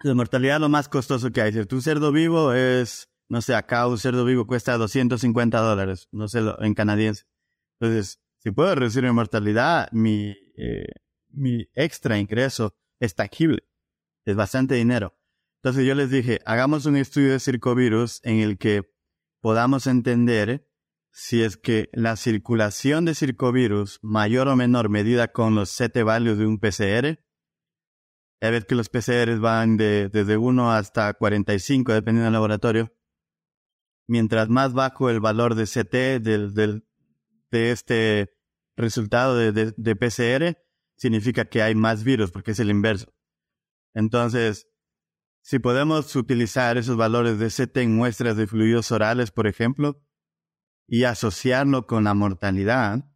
[0.00, 1.52] La mortalidad es lo más costoso que hay.
[1.52, 6.28] Si un cerdo vivo es, no sé, acá un cerdo vivo cuesta 250 dólares, no
[6.28, 7.24] sé, en canadiense.
[7.80, 10.86] Entonces, si puedo reducir mi mortalidad, mi, eh,
[11.30, 13.64] mi extra ingreso es tangible.
[14.24, 15.16] Es bastante dinero.
[15.62, 18.88] Entonces yo les dije, hagamos un estudio de circovirus en el que
[19.40, 20.68] podamos entender
[21.10, 26.38] si es que la circulación de circovirus, mayor o menor medida con los 7 values
[26.38, 27.18] de un PCR,
[28.42, 32.92] a ver que los PCR van de, desde 1 hasta 45, dependiendo del laboratorio.
[34.06, 36.54] Mientras más bajo el valor de CT del,
[37.50, 38.34] de este
[38.76, 40.58] resultado de, de, de PCR,
[40.96, 43.12] significa que hay más virus, porque es el inverso.
[43.94, 44.68] Entonces,
[45.42, 50.02] si podemos utilizar esos valores de CT en muestras de fluidos orales, por ejemplo,
[50.88, 53.08] y asociarlo con la mortalidad,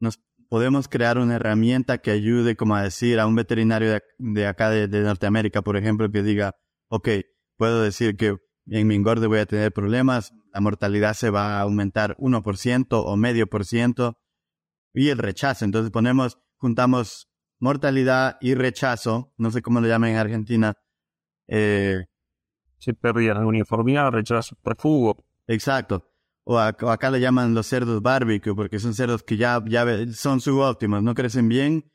[0.00, 4.70] nos podemos crear una herramienta que ayude, como a decir, a un veterinario de, acá
[4.70, 6.56] de, Norteamérica, por ejemplo, que diga,
[6.88, 7.08] ok,
[7.56, 8.36] puedo decir que
[8.70, 13.16] en mi engorde voy a tener problemas, la mortalidad se va a aumentar 1% o
[13.16, 14.18] medio por ciento,
[14.92, 15.64] y el rechazo.
[15.64, 17.28] Entonces ponemos, juntamos
[17.58, 20.74] mortalidad y rechazo, no sé cómo lo llaman en Argentina.
[21.46, 22.04] Eh,
[22.78, 25.24] se perdían uniformidad, rechazo, refugo.
[25.46, 26.08] Exacto
[26.50, 31.02] o, acá le llaman los cerdos barbecue, porque son cerdos que ya, ya son subóptimos,
[31.02, 31.92] no crecen bien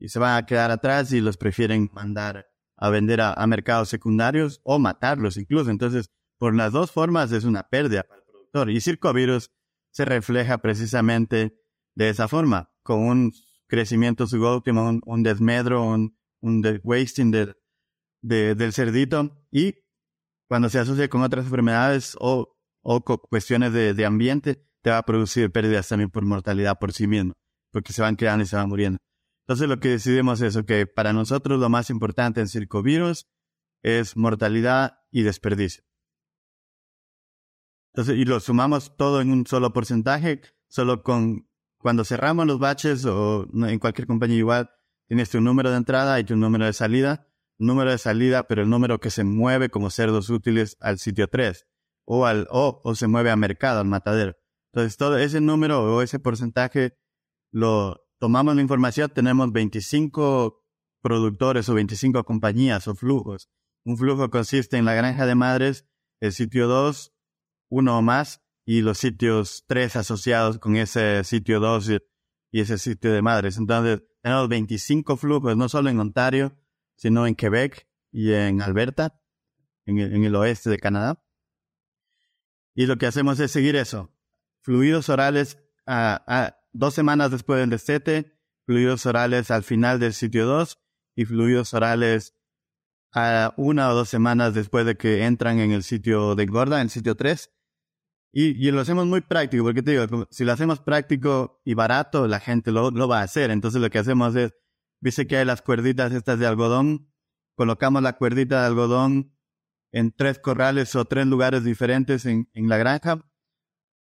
[0.00, 2.46] y se van a quedar atrás y los prefieren mandar
[2.82, 5.70] a vender a, mercados secundarios o matarlos incluso.
[5.70, 8.70] Entonces, por las dos formas es una pérdida para el productor.
[8.70, 9.52] Y circovirus
[9.92, 11.56] se refleja precisamente
[11.94, 13.32] de esa forma, con un
[13.68, 16.16] crecimiento subóptimo, un, desmedro, un,
[16.82, 19.76] wasting del, cerdito y
[20.48, 22.56] cuando se asocia con otras enfermedades o
[23.30, 27.32] cuestiones de, ambiente, te va a producir pérdidas también por mortalidad por sí mismo,
[27.70, 28.98] porque se van quedando y se van muriendo.
[29.42, 33.26] Entonces lo que decidimos es que para nosotros lo más importante en circovirus
[33.82, 35.84] es mortalidad y desperdicio.
[37.94, 43.04] Entonces, y lo sumamos todo en un solo porcentaje, solo con cuando cerramos los baches
[43.04, 44.70] o en cualquier compañía igual,
[45.08, 47.26] tienes tu número de entrada y tu número de salida,
[47.58, 51.66] número de salida, pero el número que se mueve como cerdos útiles al sitio 3
[52.04, 54.36] o, al, o, o se mueve a mercado, al matadero.
[54.72, 56.96] Entonces, todo ese número o ese porcentaje
[57.50, 60.64] lo tomamos la información, tenemos 25
[61.00, 63.50] productores o 25 compañías o flujos.
[63.84, 65.88] Un flujo consiste en la granja de madres,
[66.20, 67.12] el sitio 2,
[67.70, 71.94] uno o más, y los sitios 3 asociados con ese sitio 2
[72.52, 73.58] y ese sitio de madres.
[73.58, 76.56] Entonces, tenemos 25 flujos, no solo en Ontario,
[76.94, 79.20] sino en Quebec y en Alberta,
[79.84, 81.24] en en el oeste de Canadá.
[82.72, 84.14] Y lo que hacemos es seguir eso.
[84.60, 90.78] Fluidos orales a, dos semanas después del destete, fluidos orales al final del sitio 2
[91.16, 92.36] y fluidos orales
[93.12, 96.84] a una o dos semanas después de que entran en el sitio de engorda, en
[96.84, 97.50] el sitio 3.
[98.34, 102.26] Y, y, lo hacemos muy práctico, porque te digo, si lo hacemos práctico y barato,
[102.26, 103.50] la gente lo, lo va a hacer.
[103.50, 104.54] Entonces lo que hacemos es,
[105.00, 107.12] dice que hay las cuerditas estas de algodón,
[107.54, 109.36] colocamos la cuerdita de algodón
[109.92, 113.22] en tres corrales o tres lugares diferentes en, en la granja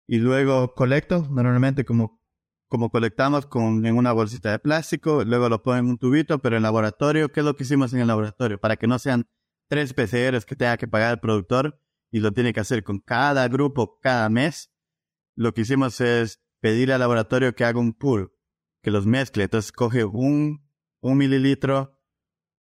[0.07, 2.20] y luego colecto, normalmente como,
[2.71, 6.55] como colectamos con, en una bolsita de plástico, luego lo pongo en un tubito, pero
[6.55, 8.61] en laboratorio, ¿qué es lo que hicimos en el laboratorio?
[8.61, 9.27] Para que no sean
[9.67, 11.77] tres PCRs que tenga que pagar el productor
[12.11, 14.71] y lo tiene que hacer con cada grupo cada mes,
[15.35, 18.31] lo que hicimos es pedirle al laboratorio que haga un pool,
[18.81, 19.43] que los mezcle.
[19.43, 20.65] Entonces coge un,
[21.01, 21.99] un mililitro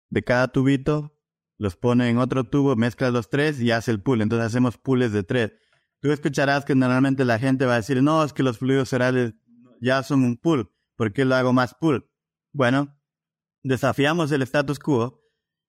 [0.08, 1.16] de cada tubito
[1.58, 4.22] los pone en otro tubo, mezcla los tres y hace el pool.
[4.22, 5.52] Entonces hacemos pools de tres.
[6.00, 9.34] Tú escucharás que normalmente la gente va a decir, no, es que los fluidos orales
[9.80, 10.72] ya son un pool.
[10.96, 12.10] ¿Por qué lo hago más pool?
[12.52, 12.98] Bueno,
[13.62, 15.22] desafiamos el status quo.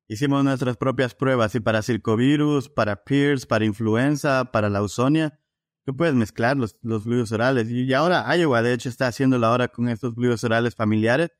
[0.07, 5.41] Hicimos nuestras propias pruebas y para circovirus, para PIRS, para influenza, para la usonia,
[5.85, 7.69] tú puedes mezclar los, los fluidos orales.
[7.69, 11.31] Y ahora Iowa, de hecho, está haciéndolo ahora con estos fluidos orales familiares.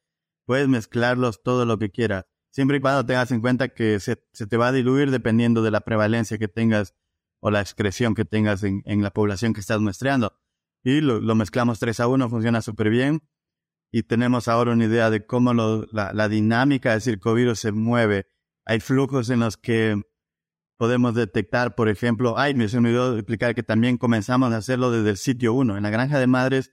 [0.46, 2.26] Puedes mezclarlos todo lo que quieras
[2.58, 5.82] siempre y cuando tengas en cuenta que se, te va a diluir dependiendo de la
[5.82, 6.96] prevalencia que tengas
[7.40, 10.34] o la excreción que tengas en, la población que estás muestreando.
[10.88, 13.20] Y lo, mezclamos 3 a 1, funciona súper bien.
[13.92, 18.28] Y tenemos ahora una idea de cómo la, dinámica del circovirus se mueve.
[18.66, 20.02] Hay flujos en los que
[20.78, 24.90] podemos detectar, por ejemplo, ay, me se me olvidó explicar que también comenzamos a hacerlo
[24.90, 25.76] desde el sitio 1.
[25.76, 26.72] En la granja de madres,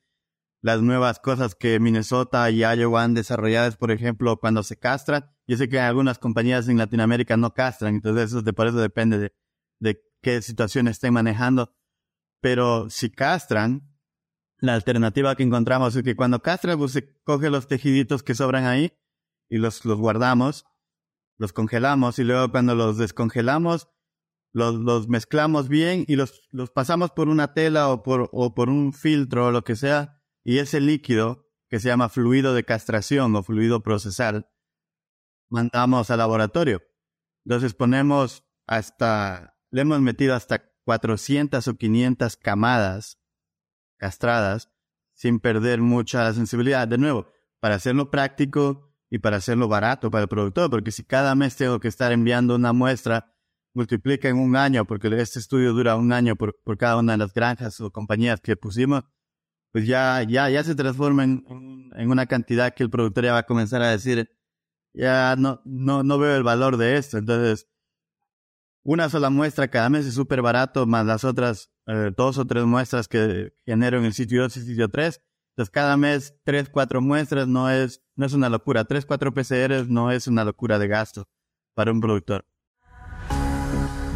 [0.62, 5.28] las nuevas cosas que Minnesota y Iowa han desarrollado es, por ejemplo, cuando se castran,
[5.48, 9.34] yo sé que algunas compañías en Latinoamérica no castran, entonces eso por eso depende de,
[9.80, 11.74] de qué situación estén manejando.
[12.40, 13.93] Pero si castran,
[14.66, 18.64] la alternativa que encontramos es que cuando castran, pues se coge los tejiditos que sobran
[18.64, 18.92] ahí
[19.48, 20.66] y los, los guardamos,
[21.38, 23.88] los congelamos y luego cuando los descongelamos,
[24.52, 28.68] los, los mezclamos bien y los, los pasamos por una tela o por, o por
[28.68, 33.34] un filtro o lo que sea y ese líquido que se llama fluido de castración
[33.34, 34.48] o fluido procesal
[35.50, 36.82] mandamos al laboratorio.
[37.44, 43.18] Entonces ponemos hasta, le hemos metido hasta 400 o 500 camadas
[43.96, 44.70] castradas
[45.12, 46.86] sin perder mucha sensibilidad.
[46.88, 47.28] De nuevo,
[47.60, 51.80] para hacerlo práctico y para hacerlo barato para el productor, porque si cada mes tengo
[51.80, 53.32] que estar enviando una muestra
[53.74, 57.18] multiplica en un año, porque este estudio dura un año por, por cada una de
[57.18, 59.04] las granjas o compañías que pusimos,
[59.72, 61.44] pues ya, ya, ya se transforma en,
[61.96, 64.30] en, una cantidad que el productor ya va a comenzar a decir,
[64.92, 67.18] ya no, no, no veo el valor de esto.
[67.18, 67.66] Entonces,
[68.84, 72.64] una sola muestra cada mes es súper barato, más las otras eh, dos o tres
[72.64, 75.20] muestras que genero en el sitio 2 y sitio 3.
[75.56, 78.84] Entonces, cada mes, tres, cuatro muestras no es, no es una locura.
[78.84, 81.28] Tres, cuatro PCRs no es una locura de gasto
[81.74, 82.44] para un productor.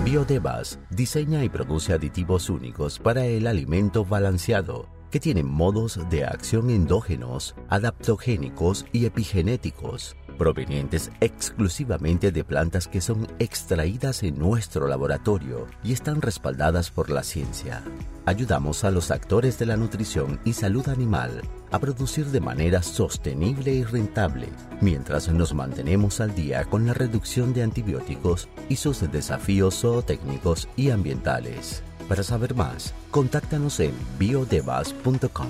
[0.05, 6.71] Biodevas diseña y produce aditivos únicos para el alimento balanceado, que tienen modos de acción
[6.71, 15.93] endógenos, adaptogénicos y epigenéticos, provenientes exclusivamente de plantas que son extraídas en nuestro laboratorio y
[15.93, 17.83] están respaldadas por la ciencia.
[18.25, 23.73] Ayudamos a los actores de la nutrición y salud animal a producir de manera sostenible
[23.73, 24.49] y rentable,
[24.81, 30.91] mientras nos mantenemos al día con la reducción de antibióticos y sus desafíos zootécnicos y
[30.91, 31.83] ambientales.
[32.09, 35.49] Para saber más, contáctanos en biodevas.com.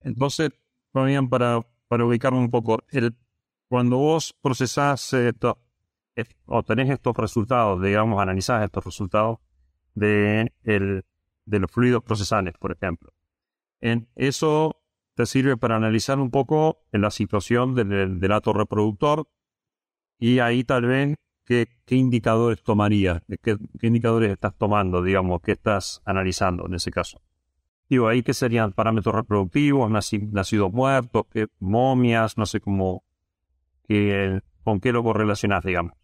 [0.00, 0.50] Entonces,
[0.92, 3.16] para, para ubicarme un poco, el,
[3.68, 5.58] cuando vos procesás esto,
[6.46, 9.38] o tenés estos resultados, digamos, analizás estos resultados
[9.94, 11.04] de, el,
[11.44, 13.12] de los fluidos procesales, por ejemplo,
[13.80, 14.82] en eso
[15.14, 19.28] te sirve para analizar un poco la situación del, del ato reproductor
[20.18, 25.52] y ahí tal vez qué, qué indicadores tomarías, qué, qué indicadores estás tomando, digamos, qué
[25.52, 27.20] estás analizando en ese caso.
[27.88, 31.24] Digo, ahí qué serían parámetros reproductivos, nacidos muertos,
[31.58, 33.04] momias, no sé cómo,
[34.64, 35.94] con qué lo correlacionás, digamos.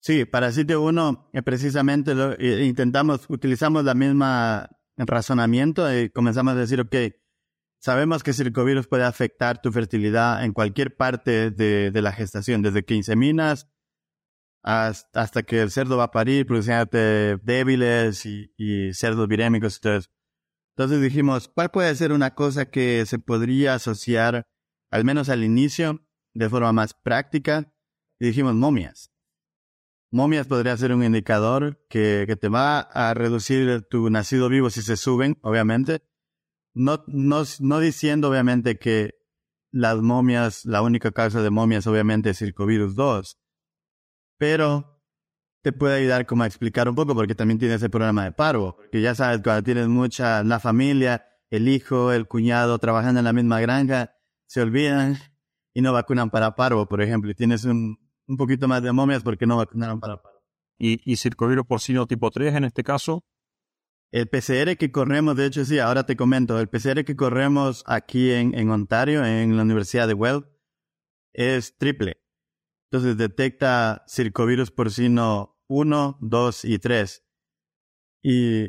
[0.00, 6.54] Sí, para sitio 1 eh, precisamente lo, eh, intentamos, utilizamos la misma razonamiento y comenzamos
[6.54, 6.94] a decir, ok,
[7.80, 12.84] sabemos que circovirus puede afectar tu fertilidad en cualquier parte de, de la gestación, desde
[12.84, 13.68] que inseminas
[14.62, 20.08] hasta, hasta, que el cerdo va a parir, produciéndote débiles y, y cerdos virémicos eso.
[20.76, 24.46] Entonces dijimos, ¿cuál puede ser una cosa que se podría asociar,
[24.90, 27.72] al menos al inicio, de forma más práctica?
[28.20, 29.10] Y dijimos momias.
[30.12, 34.82] Momias podría ser un indicador que, que, te va a reducir tu nacido vivo si
[34.82, 36.02] se suben, obviamente.
[36.74, 39.14] No, no, no diciendo, obviamente, que
[39.72, 43.38] las momias, la única causa de momias, obviamente, es circovirus 2.
[44.38, 44.95] Pero
[45.66, 48.76] te puede ayudar como a explicar un poco, porque también tienes el problema de parvo.
[48.76, 53.32] Porque ya sabes, cuando tienes mucha, la familia, el hijo, el cuñado trabajando en la
[53.32, 54.14] misma granja,
[54.46, 55.18] se olvidan
[55.74, 57.98] y no vacunan para parvo, por ejemplo, y tienes un,
[58.28, 60.40] un poquito más de momias porque no vacunaron para paro.
[60.78, 63.24] ¿Y, y circovirus porcino tipo 3 en este caso?
[64.12, 68.30] El PCR que corremos, de hecho sí, ahora te comento, el PCR que corremos aquí
[68.30, 70.44] en, en Ontario, en la Universidad de Well,
[71.32, 72.22] es triple.
[72.88, 77.24] Entonces detecta circovirus porcino 1, 2 y 3.
[78.22, 78.68] Y,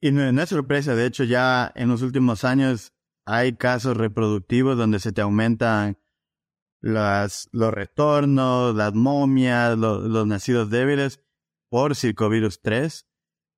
[0.00, 2.92] y no, es sorpresa, de hecho ya en los últimos años
[3.26, 5.98] hay casos reproductivos donde se te aumentan
[6.80, 11.20] las, los retornos, las momias, los nacidos débiles
[11.68, 13.06] por circovirus 3.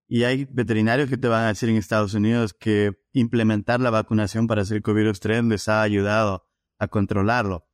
[0.08, 4.48] Y hay veterinarios que te van a decir en Estados Unidos que implementar la vacunación
[4.48, 6.48] para circovirus 3 les ha ayudado
[6.80, 7.68] a controlarlo.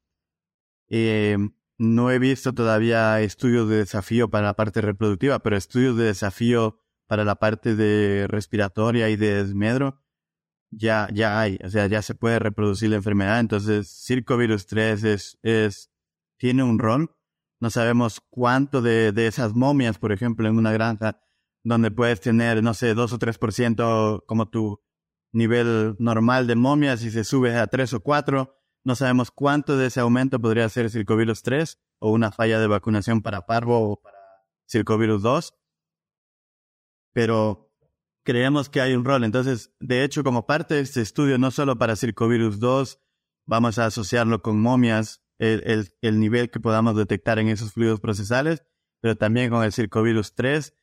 [0.89, 1.39] Eh,
[1.79, 6.81] no he visto todavía estudios de desafío para la parte reproductiva, pero estudios de desafío
[7.07, 10.01] para la parte de respiratoria y de desmedro
[10.71, 13.41] ya, ya hay, o sea, ya se puede reproducir la enfermedad.
[13.41, 15.91] Entonces, Circovirus 3 es, es,
[16.39, 17.15] tiene un rol.
[17.61, 21.23] No sabemos cuánto de, de esas momias, por ejemplo, en una granja,
[21.65, 24.81] donde puedes tener, no sé, 2 o 3% como tu
[25.33, 28.55] nivel normal de momias y se sube a 3 o 4.
[28.87, 33.21] No sabemos cuánto de ese aumento podría ser Circovirus 3 o una falla de vacunación
[33.21, 34.17] para parvo o para
[34.71, 35.55] Circovirus 2.
[37.13, 37.75] Pero
[38.23, 39.25] creemos que hay un rol.
[39.25, 43.01] Entonces, de hecho, como parte de este estudio, no solo para Circovirus 2,
[43.45, 47.99] vamos a asociarlo con momias, el, el, el, nivel que podamos detectar en esos fluidos
[47.99, 48.63] procesales,
[49.01, 50.75] pero también con el Circovirus 3.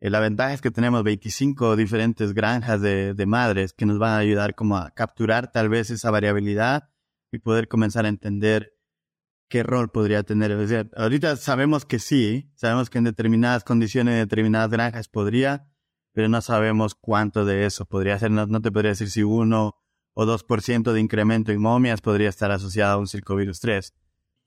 [0.00, 4.12] Eh, la ventaja es que tenemos 25 diferentes granjas de, de madres que nos van
[4.12, 6.91] a ayudar como a capturar tal vez esa variabilidad
[7.32, 8.74] y poder comenzar a entender
[9.48, 10.52] qué rol podría tener.
[10.52, 15.68] O sea, ahorita sabemos que sí, sabemos que en determinadas condiciones, en determinadas granjas podría,
[16.12, 19.76] pero no sabemos cuánto de eso podría ser, no, te podría decir si uno
[20.14, 23.94] o 2% de incremento en momias podría estar asociado a un circovirus 3.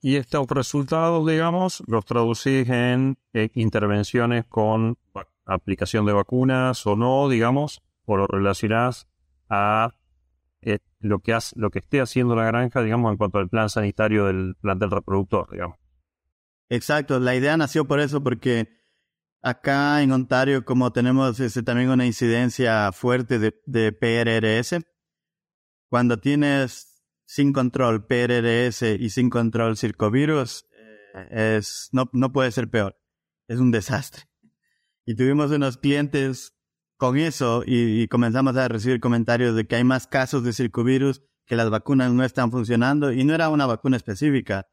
[0.01, 4.97] Y estos resultados, digamos, los traducís en eh, intervenciones con
[5.45, 9.07] aplicación de vacunas o no, digamos, o lo relacionás
[9.49, 9.91] a
[10.66, 14.26] eh, lo, que lo que esté haciendo la granja, digamos, en cuanto al plan sanitario
[14.26, 15.78] del plantel reproductor, digamos.
[16.70, 18.68] Exacto, la idea nació por eso, porque
[19.43, 24.84] acá en Ontario, como tenemos este, también una incidencia fuerte de, de PRRS,
[25.88, 30.66] cuando tienes sin control PRRS y sin control circovirus,
[31.13, 32.99] eh, es, no, no puede ser peor.
[33.47, 34.24] Es un desastre.
[35.05, 36.55] Y tuvimos unos clientes
[36.98, 41.56] con eso y, comenzamos a recibir comentarios de que hay más casos de circovirus, que
[41.56, 44.68] las vacunas no están funcionando y no era una vacuna específica.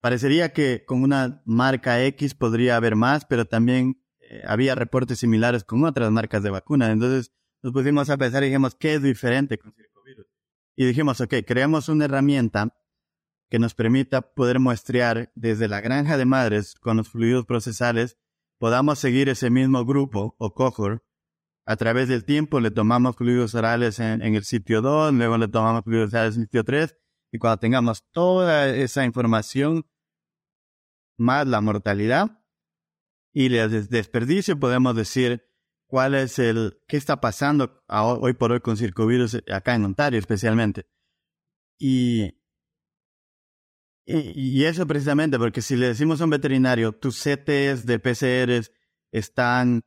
[0.00, 5.64] Parecería que con una marca X podría haber más, pero también eh, había reportes similares
[5.64, 6.90] con otras marcas de vacunas.
[6.90, 7.32] Entonces
[7.62, 10.26] nos pusimos a pensar y dijimos, ¿qué es diferente con circovirus?
[10.76, 12.76] Y dijimos, ok, creamos una herramienta
[13.48, 18.18] que nos permita poder muestrear desde la granja de madres con los fluidos procesales,
[18.58, 21.02] podamos seguir ese mismo grupo o cohort
[21.66, 25.82] a través del tiempo le tomamos fluidos orales en, el sitio 2, luego le tomamos
[25.82, 26.96] fluidos orales en el sitio 3,
[27.32, 29.84] y cuando tengamos toda esa información,
[31.18, 32.40] más la mortalidad
[33.34, 35.44] y el desperdicio, podemos decir
[35.88, 40.86] cuál es el, qué está pasando hoy por hoy con circovirus acá en Ontario especialmente.
[41.78, 42.38] Y,
[44.06, 48.72] y, eso precisamente, porque si le decimos a un veterinario, tus CTs de PCRs
[49.10, 49.82] están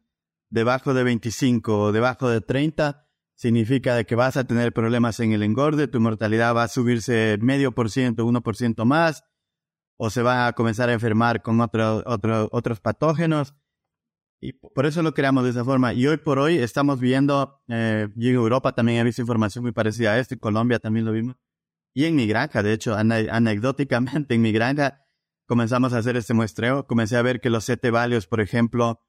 [0.49, 5.31] debajo de 25 o debajo de 30, significa de que vas a tener problemas en
[5.31, 9.23] el engorde, tu mortalidad va a subirse medio por ciento, uno por ciento más,
[9.97, 13.55] o se va a comenzar a enfermar con otro, otro, otros patógenos.
[14.41, 15.93] Y por eso lo creamos de esa forma.
[15.93, 19.73] Y hoy por hoy estamos viendo, eh, y en Europa también he visto información muy
[19.73, 21.35] parecida a esto, en Colombia también lo vimos.
[21.93, 25.05] Y en mi granja, de hecho, anecdóticamente en mi granja
[25.47, 26.87] comenzamos a hacer este muestreo.
[26.87, 29.01] Comencé a ver que los CT values, por ejemplo,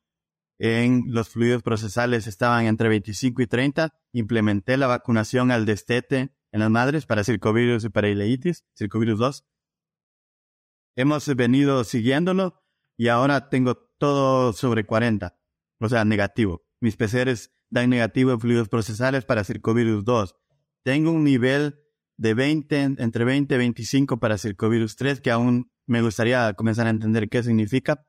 [0.63, 3.95] en los fluidos procesales estaban entre 25 y 30.
[4.13, 9.47] Implementé la vacunación al destete en las madres para circovirus y para ileitis, circovirus 2.
[10.97, 12.63] Hemos venido siguiéndolo
[12.99, 15.35] y ahora tengo todo sobre 40,
[15.81, 16.63] o sea, negativo.
[16.81, 20.37] Mis PCRs dan negativo en fluidos procesales para circovirus 2.
[20.85, 21.81] Tengo un nivel
[22.19, 26.91] de 20, entre 20 y 25 para circovirus 3 que aún me gustaría comenzar a
[26.91, 28.05] entender qué significa,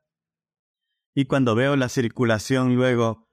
[1.14, 3.28] y cuando veo la circulación luego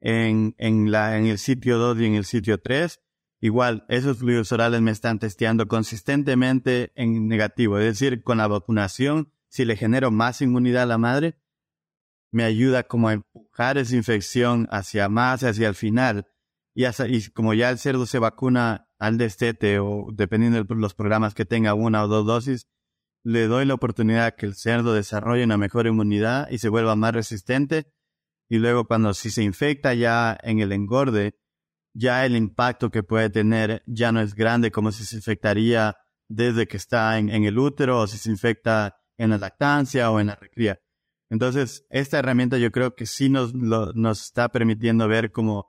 [0.00, 3.00] en, en, la, en el sitio 2 y en el sitio 3,
[3.40, 7.78] igual esos fluidos orales me están testeando consistentemente en negativo.
[7.78, 11.36] Es decir, con la vacunación, si le genero más inmunidad a la madre,
[12.30, 16.26] me ayuda como a empujar esa infección hacia más, hacia el final.
[16.74, 21.34] Y, y como ya el cerdo se vacuna al destete o dependiendo de los programas
[21.34, 22.68] que tenga una o dos dosis,
[23.24, 27.14] le doy la oportunidad que el cerdo desarrolle una mejor inmunidad y se vuelva más
[27.14, 27.92] resistente.
[28.48, 31.38] Y luego cuando si se infecta ya en el engorde,
[31.94, 35.96] ya el impacto que puede tener ya no es grande como si se infectaría
[36.28, 40.28] desde que está en, el útero o si se infecta en la lactancia o en
[40.28, 40.80] la recría.
[41.30, 45.66] Entonces, esta herramienta yo creo que sí nos, nos está permitiendo ver cómo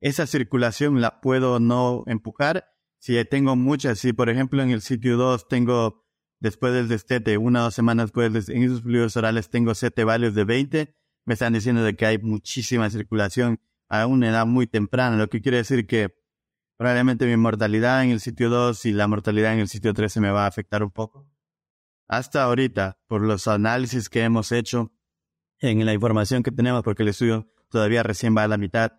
[0.00, 2.66] esa circulación la puedo no empujar.
[2.98, 6.03] Si tengo muchas, si por ejemplo en el sitio 2 tengo
[6.44, 10.34] después del destete, una o dos semanas después, en esos fluidos orales tengo siete valios
[10.34, 15.16] de 20, me están diciendo de que hay muchísima circulación a una edad muy temprana,
[15.16, 16.14] lo que quiere decir que
[16.76, 20.20] probablemente mi mortalidad en el sitio 2 y la mortalidad en el sitio 3 se
[20.20, 21.26] me va a afectar un poco.
[22.08, 24.92] Hasta ahorita, por los análisis que hemos hecho
[25.60, 28.92] en la información que tenemos, porque el estudio todavía recién va a la mitad,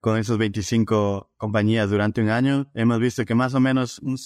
[0.00, 4.16] con esos 25 compañías durante un año, hemos visto que más o menos un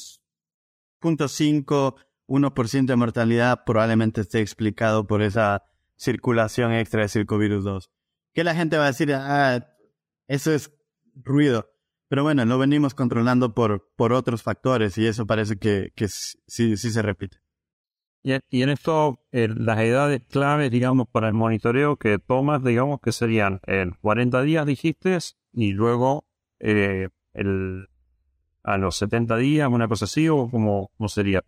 [1.02, 1.96] 0.5
[2.26, 5.62] 1% de mortalidad probablemente esté explicado por esa
[5.96, 7.90] circulación extra de circovirus 2.
[8.34, 9.66] Que la gente va a decir, ah,
[10.28, 10.72] eso es
[11.14, 11.70] ruido.
[12.08, 16.76] Pero bueno, lo venimos controlando por, por otros factores y eso parece que, que sí,
[16.76, 17.38] sí se repite.
[18.50, 23.12] Y, en esto, eh, las edades claves, digamos, para el monitoreo que tomas, digamos, que
[23.12, 25.16] serían en 40 días, dijiste,
[25.52, 26.26] y luego
[26.58, 27.86] eh, el,
[28.64, 31.44] a los 70 días, una cosa así, o cómo, cómo sería.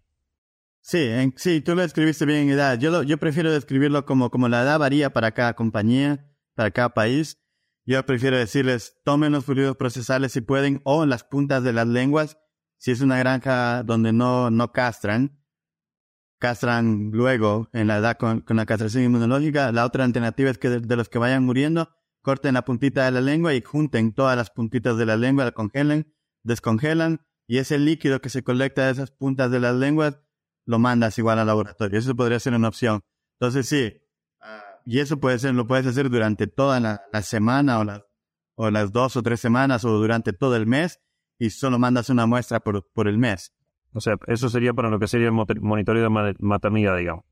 [0.89, 2.79] Sí, sí, tú lo escribiste bien en edad.
[2.79, 7.37] Yo, yo prefiero describirlo como, como la edad varía para cada compañía, para cada país.
[7.85, 11.87] Yo prefiero decirles, tomen los fluidos procesales si pueden, o en las puntas de las
[11.87, 12.39] lenguas,
[12.79, 15.39] si es una granja donde no, no castran.
[16.39, 19.71] Castran luego, en la edad con, con la castración inmunológica.
[19.73, 21.91] La otra alternativa es que de, los que vayan muriendo,
[22.23, 25.53] corten la puntita de la lengua y junten todas las puntitas de la lengua, la
[25.53, 26.15] congelen,
[26.45, 30.19] descongelan, y ese líquido que se colecta de esas puntas de las lenguas
[30.69, 31.99] lo mandas igual al laboratorio.
[31.99, 33.01] Eso podría ser una opción.
[33.41, 34.03] Entonces sí,
[34.85, 38.03] y eso puede ser, lo puedes hacer durante toda la, semana o las,
[38.55, 41.01] o las dos o tres semanas o durante todo el mes
[41.39, 43.55] y solo mandas una muestra por, por el mes.
[43.93, 47.25] O sea, eso sería para lo que sería el monitoreo de maternidad, digamos.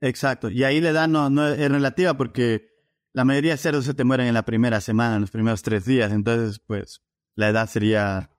[0.00, 0.50] Exacto.
[0.50, 2.68] Y ahí la edad no, no es relativa porque
[3.12, 5.84] la mayoría de cerdos se te mueren en la primera semana, en los primeros tres
[5.84, 6.12] días.
[6.12, 7.02] Entonces, pues,
[7.36, 8.30] la edad sería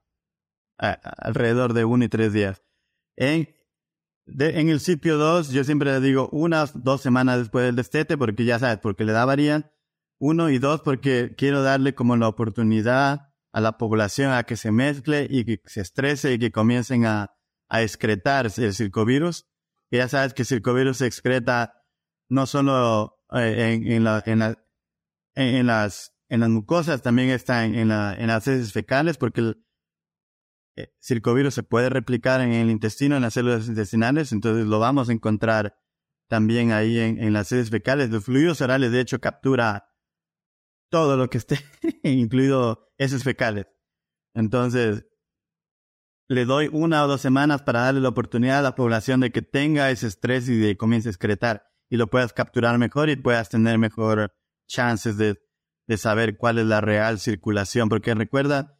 [0.77, 2.61] alrededor de uno y tres días.
[3.15, 3.54] En,
[4.27, 8.59] en el sitio 2, yo siempre digo unas dos semanas después del destete, porque ya
[8.59, 9.71] sabes, porque le da varían.
[10.17, 14.71] Uno y dos, porque quiero darle como la oportunidad a la población a que se
[14.71, 17.35] mezcle y que se estrese y que comiencen a,
[17.69, 19.45] a excretar el circovirus.
[19.91, 21.73] Y ya sabes que el circovirus se excreta
[22.29, 24.57] no solo eh, en, en, la, en, la,
[25.35, 29.65] en, las, en las mucosas, también está en, la, en las heces fecales, porque el,
[30.75, 35.09] eh, circovirus se puede replicar en el intestino, en las células intestinales, entonces lo vamos
[35.09, 35.77] a encontrar
[36.27, 38.09] también ahí en, las heces fecales.
[38.09, 39.89] Los fluidos orales, de hecho, captura
[40.89, 41.59] todo lo que esté,
[42.03, 43.67] incluido heces fecales.
[44.33, 45.05] Entonces,
[46.27, 49.41] le doy una o dos semanas para darle la oportunidad a la población de que
[49.41, 53.77] tenga ese estrés y comience a excretar y lo puedas capturar mejor y puedas tener
[53.77, 54.33] mejor
[54.67, 55.39] chances de,
[55.87, 57.89] de saber cuál es la real circulación.
[57.89, 58.74] Porque recuerda,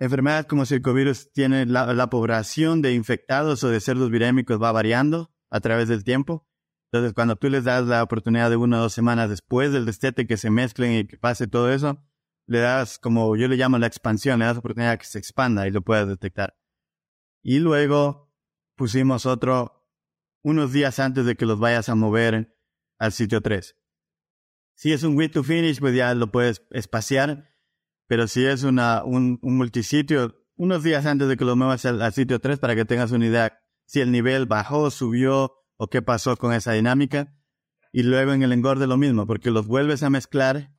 [0.00, 5.60] Enfermedades como circovirus tienen la, población de infectados o de cerdos virémicos va variando a
[5.60, 6.48] través del tiempo.
[6.90, 10.26] Entonces, cuando tú les das la oportunidad de una o dos semanas después del destete
[10.26, 12.02] que se mezclen y que pase todo eso,
[12.46, 15.18] le das como yo le llamo la expansión, le das la oportunidad de que se
[15.18, 16.56] expanda y lo puedas detectar.
[17.42, 18.32] Y luego
[18.76, 19.86] pusimos otro
[20.42, 22.56] unos días antes de que los vayas a mover
[22.98, 23.76] al sitio 3.
[24.76, 27.50] Si es un wait to finish, pues ya lo puedes espaciar
[28.10, 32.40] pero si es una, un, multisitio, unos días antes de que lo muevas al, sitio
[32.40, 36.52] 3 para que tengas una idea si el nivel bajó, subió o qué pasó con
[36.52, 37.32] esa dinámica.
[37.92, 40.72] Y luego en el engorde lo mismo, porque los vuelves a mezclar,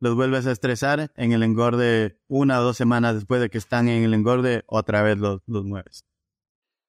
[0.00, 3.86] los vuelves a estresar, en el engorde una o dos semanas después de que están
[3.86, 6.06] en el engorde, otra vez los, los mueves.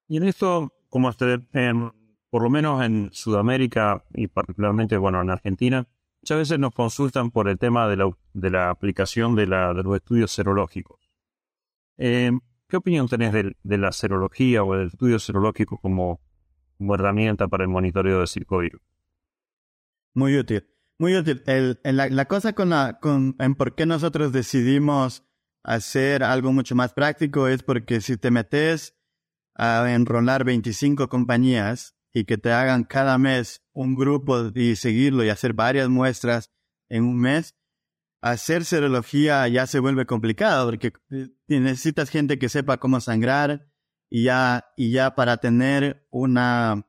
[0.08, 1.42] Y en esto, como usted,
[2.28, 5.86] por lo menos en Sudamérica y particularmente, bueno, en Argentina,
[6.22, 7.96] Muchas veces nos consultan por el tema de
[8.50, 11.10] la, aplicación de, los estudios serológicos.
[11.96, 12.30] Eh,
[12.68, 16.20] ¿Qué opinión tenés de, la serología o del estudio serológico como,
[16.78, 18.80] como herramienta para el monitoreo de circovirus?
[20.14, 20.68] Muy útil,
[20.98, 21.42] muy útil.
[21.46, 25.24] El, la, cosa con la, en por qué nosotros decidimos
[25.62, 28.94] hacer algo mucho más práctico es porque si te metes
[29.54, 35.28] a enrolar 25 compañías y que te hagan cada mes un grupo y seguirlo y
[35.28, 36.50] hacer varias muestras
[36.88, 37.54] en un mes,
[38.20, 43.68] hacer serología ya se vuelve complicado porque eh, necesitas gente que sepa cómo sangrar
[44.10, 46.86] y ya, y ya para tener una,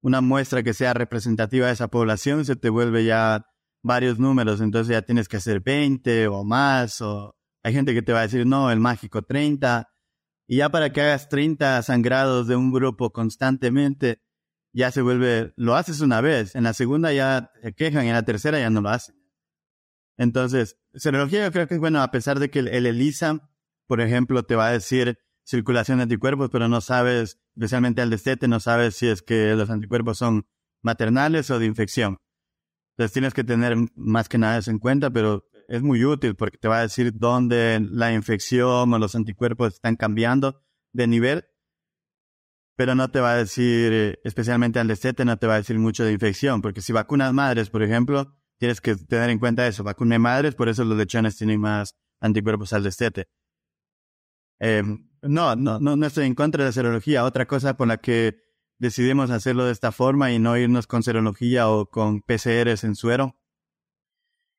[0.00, 3.46] una muestra que sea representativa de esa población se te vuelve ya
[3.84, 8.14] varios números, entonces ya tienes que hacer 20 o más, o hay gente que te
[8.14, 9.90] va a decir, no, el mágico 30,
[10.48, 14.22] y ya para que hagas 30 sangrados de un grupo constantemente,
[14.74, 18.24] ya se vuelve, lo haces una vez, en la segunda ya se quejan en la
[18.24, 19.16] tercera ya no lo hacen.
[20.16, 23.50] Entonces, serología yo creo que es bueno, a pesar de que el, ELISA,
[23.86, 28.48] por ejemplo, te va a decir circulación de anticuerpos, pero no sabes, especialmente al destete,
[28.48, 30.46] no sabes si es que los anticuerpos son
[30.82, 32.18] maternales o de infección.
[32.96, 36.58] Entonces tienes que tener más que nada eso en cuenta, pero es muy útil porque
[36.58, 40.62] te va a decir dónde la infección o los anticuerpos están cambiando
[40.92, 41.44] de nivel
[42.76, 45.78] pero no te va a decir, eh, especialmente al destete, no te va a decir
[45.78, 49.84] mucho de infección, porque si vacunas madres, por ejemplo, tienes que tener en cuenta eso,
[49.84, 53.28] vacuné madres, por eso los lechones tienen más anticuerpos al destete.
[54.58, 57.24] Em, no, no, no, no estoy en contra de la serología.
[57.24, 58.36] Otra cosa por la que
[58.78, 63.38] decidimos hacerlo de esta forma y no irnos con serología o con PCRs en suero,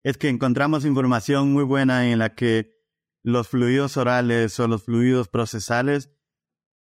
[0.03, 2.75] es que encontramos información muy buena en la que
[3.23, 6.11] los fluidos orales o los fluidos procesales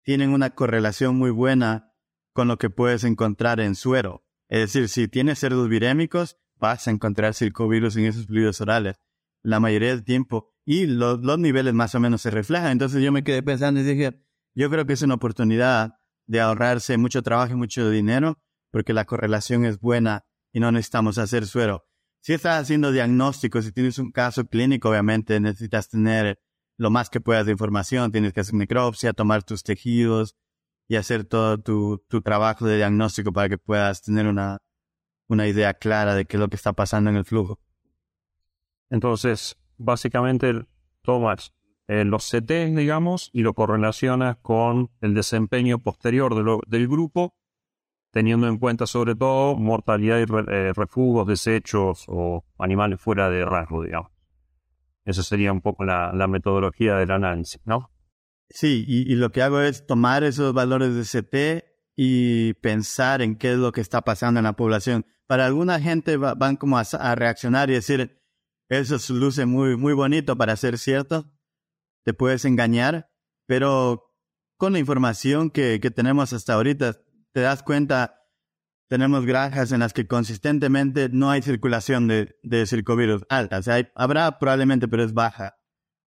[0.05, 1.91] tienen una correlación muy buena
[2.31, 4.25] con lo que puedes encontrar en suero.
[4.47, 8.95] Es decir, si tienes cerdos virémicos, vas a encontrar circovirus en esos fluidos orales
[9.45, 12.71] la mayoría del tiempo y los, los niveles más o menos se reflejan.
[12.71, 14.19] Entonces yo me quedé pensando y dije,
[14.55, 15.93] yo creo que es una oportunidad
[16.25, 18.39] de ahorrarse mucho trabajo y mucho dinero
[18.71, 21.85] porque la correlación es buena y no necesitamos hacer suero.
[22.21, 26.39] Si estás haciendo diagnósticos, si tienes un caso clínico, obviamente necesitas tener
[26.77, 30.35] lo más que puedas de información, tienes que hacer necropsia, tomar tus tejidos
[30.87, 34.59] y hacer todo tu, tu trabajo de diagnóstico para que puedas tener una,
[35.27, 37.59] una idea clara de qué es lo que está pasando en el flujo.
[38.89, 40.65] Entonces, básicamente
[41.01, 41.53] tomas
[41.87, 47.35] eh, los CT, digamos, y lo correlacionas con el desempeño posterior de del grupo,
[48.11, 53.83] teniendo en cuenta sobre todo mortalidad y eh, refugos, desechos o animales fuera de rasgo,
[53.83, 54.14] digamos.
[55.05, 57.91] Esa sería un poco la, metodología del análisis, ¿no?
[58.49, 63.53] Sí, y, lo que hago es tomar esos valores de CT y pensar en qué
[63.53, 65.05] es lo que está pasando en la población.
[65.27, 68.21] Para alguna gente van como a, reaccionar y decir,
[68.69, 71.31] eso luce muy, muy bonito para ser cierto,
[72.03, 73.09] te puedes engañar,
[73.47, 74.11] pero
[74.57, 76.97] con la información que, que tenemos hasta ahorita,
[77.31, 78.24] te das cuenta,
[78.87, 83.59] tenemos granjas en las que consistentemente no hay circulación de, de circovirus alta.
[83.59, 85.55] O sea, habrá probablemente, pero es baja.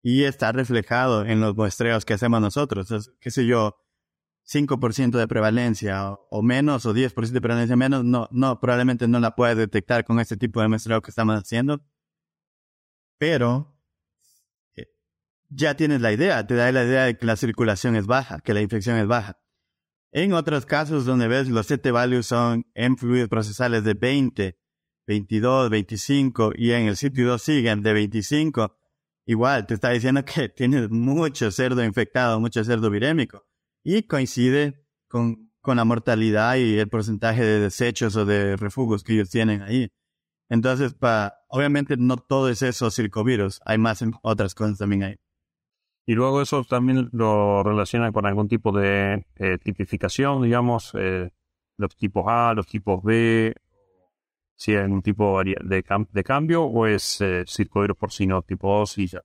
[0.03, 2.91] Y está reflejado en los muestreos que hacemos nosotros.
[2.91, 3.77] Es, qué sé yo,
[4.47, 9.35] 5% de prevalencia o, menos, o 10% de prevalencia menos, no, no, probablemente no la
[9.35, 11.81] puedes detectar con este tipo de muestreo que estamos haciendo.
[13.19, 13.77] Pero
[14.77, 14.87] eh,
[15.49, 18.55] ya tienes la idea, te da la idea de que la circulación es baja, que
[18.55, 19.39] la infección es baja.
[20.17, 24.59] En otros casos donde ves los CT values son en fluidos procesales de 20,
[25.07, 28.79] 22, 25 y en el sitio 2 siguen de 25,
[29.27, 33.45] igual te está diciendo que tienes mucho cerdo infectado, mucho cerdo virémico
[33.85, 39.13] y coincide con, con la mortalidad y el porcentaje de desechos o de refugios que
[39.13, 39.91] ellos tienen ahí.
[40.49, 45.17] Entonces, pa, obviamente no todo es eso circovirus, hay más otras cosas también ahí.
[46.07, 51.31] Y luego eso también lo relaciona con algún tipo de eh, tipificación, digamos, eh,
[51.77, 53.53] los tipos A, los tipos B,
[54.57, 55.83] si hay un tipo de,
[56.13, 59.23] de cambio o es eh, circovirus porcino tipo 2 y ya.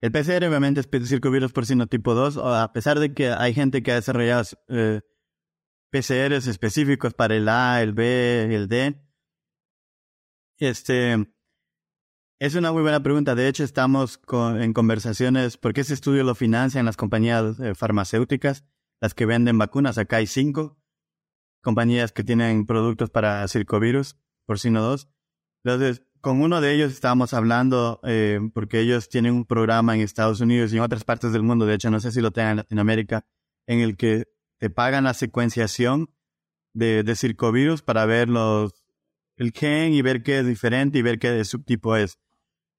[0.00, 3.92] El PCR obviamente es circovirus porcino tipo 2, a pesar de que hay gente que
[3.92, 5.00] ha desarrollado eh,
[5.92, 9.00] específicos para el A, el B, el D.
[10.58, 11.33] Este,
[12.40, 13.34] es una muy buena pregunta.
[13.34, 18.64] De hecho, estamos en conversaciones, porque ese estudio lo financian las compañías eh, farmacéuticas,
[19.00, 19.98] las que venden vacunas.
[19.98, 20.76] Acá hay cinco
[21.62, 24.16] compañías que tienen productos para circovirus,
[24.46, 25.08] porcino 2.
[25.64, 30.40] Entonces, con uno de ellos estábamos hablando eh, porque ellos tienen un programa en Estados
[30.40, 32.56] Unidos y en otras partes del mundo, de hecho no sé si lo tengan en
[32.58, 33.26] Latinoamérica,
[33.66, 34.24] en el que
[34.58, 36.10] te pagan la secuenciación
[36.74, 38.84] de, de circovirus para ver los,
[39.36, 42.18] el gen y ver qué es diferente y ver qué subtipo es.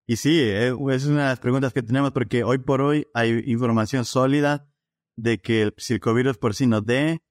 [0.07, 3.43] Y sí, eh, es una de las preguntas que tenemos porque hoy por hoy hay
[3.47, 4.69] información sólida
[5.17, 7.21] de que el circovirus porcino D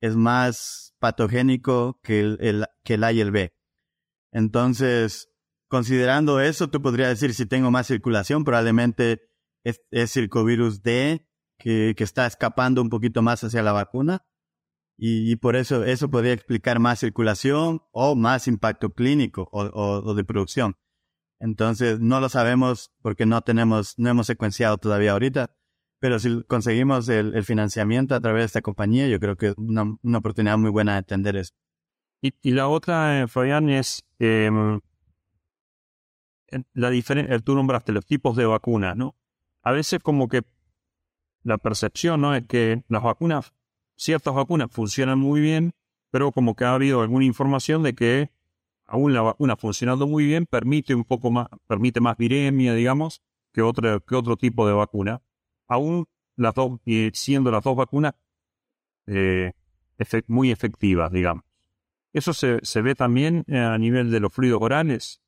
[0.00, 3.54] es más patogénico que el, que el A y el B.
[4.32, 5.34] Entonces,
[5.74, 9.22] Considerando eso, tú podrías decir si tengo más circulación, probablemente
[9.64, 11.26] es, circovirus D
[11.58, 14.24] que, que, está escapando un poquito más hacia la vacuna.
[14.96, 20.22] Y, por eso eso podría explicar más circulación o más impacto clínico o, o, de
[20.22, 20.76] producción.
[21.44, 25.54] Entonces no lo sabemos porque no tenemos, no hemos secuenciado todavía ahorita.
[26.00, 30.18] Pero si conseguimos el, financiamiento a través de esta compañía, yo creo que es una,
[30.18, 31.52] oportunidad muy buena de entender eso.
[32.22, 33.26] Y, y la otra, eh,
[33.78, 34.80] es em,
[36.72, 39.14] la diferencia, tú nombraste los tipos de vacunas, ¿no?
[39.62, 40.44] A veces como que
[41.42, 42.34] la percepción, ¿no?
[42.34, 43.52] Es que las vacunas,
[43.96, 45.72] ciertas vacunas funcionan muy bien,
[46.10, 48.30] pero como que ha habido alguna información de que
[48.94, 53.22] aún la vacuna funcionando muy bien permite un poco más, permite más viremia, digamos,
[53.52, 55.20] que otro, que otro tipo de vacuna.
[55.66, 56.80] Aún las dos,
[57.12, 58.14] siendo las dos vacunas
[59.06, 59.52] eh,
[60.28, 61.44] muy efectivas, digamos.
[62.12, 65.20] Eso se, se ve también a nivel de los fluidos orales.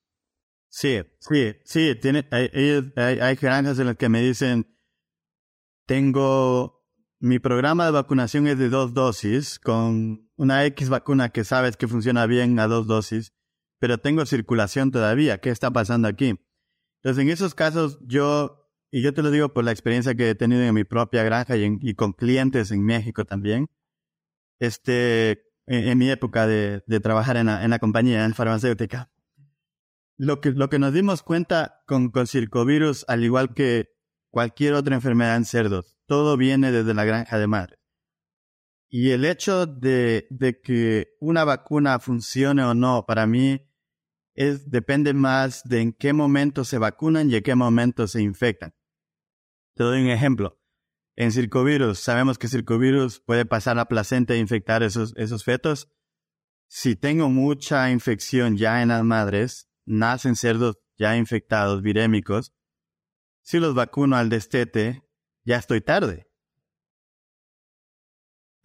[0.68, 1.96] Sí, sí, sí.
[2.00, 2.48] Tiene, hay,
[2.96, 4.76] hay, hay granjas en las que me dicen,
[5.86, 6.84] tengo,
[7.18, 11.88] mi programa de vacunación es de dos dosis, con una X vacuna que sabes que
[11.88, 13.32] funciona bien a dos dosis,
[13.78, 15.38] pero tengo circulación todavía.
[15.38, 16.40] ¿Qué está pasando aquí?
[17.02, 20.34] Entonces, en esos casos, yo, y yo te lo digo por la experiencia que he
[20.34, 23.68] tenido en mi propia granja y, con clientes en México también,
[24.58, 29.10] este, en, mi época de, trabajar en la, en la compañía farmacéutica
[30.16, 33.90] lo que, lo que nos dimos cuenta con, con circovirus, al igual que
[34.30, 37.76] cualquier otra enfermedad en cerdos, todo viene desde la granja de madre.
[38.88, 40.26] Y el hecho de
[40.62, 43.65] que una vacuna funcione o no, para mí,
[44.36, 48.74] es, depende más de en qué momento se vacunan y en qué momento se infectan.
[49.74, 50.60] Te doy un ejemplo.
[51.16, 55.90] En circovirus, sabemos que circovirus puede pasar a placenta e infectar esos, esos fetos.
[56.68, 62.52] Si tengo mucha infección ya en las madres, nacen cerdos ya infectados, virémicos,
[63.42, 65.08] si los vacuno al destete,
[65.44, 66.25] ya estoy tarde.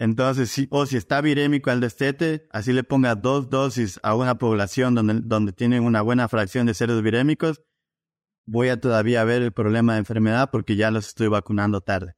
[0.02, 4.39] Entonces, si, o si está virémico al destete, así le ponga dos dosis a una
[4.39, 7.62] población donde, donde tienen una buena fracción de cerdos virémicos,
[8.47, 12.16] voy a todavía ver el problema de enfermedad porque ya los estoy vacunando tarde.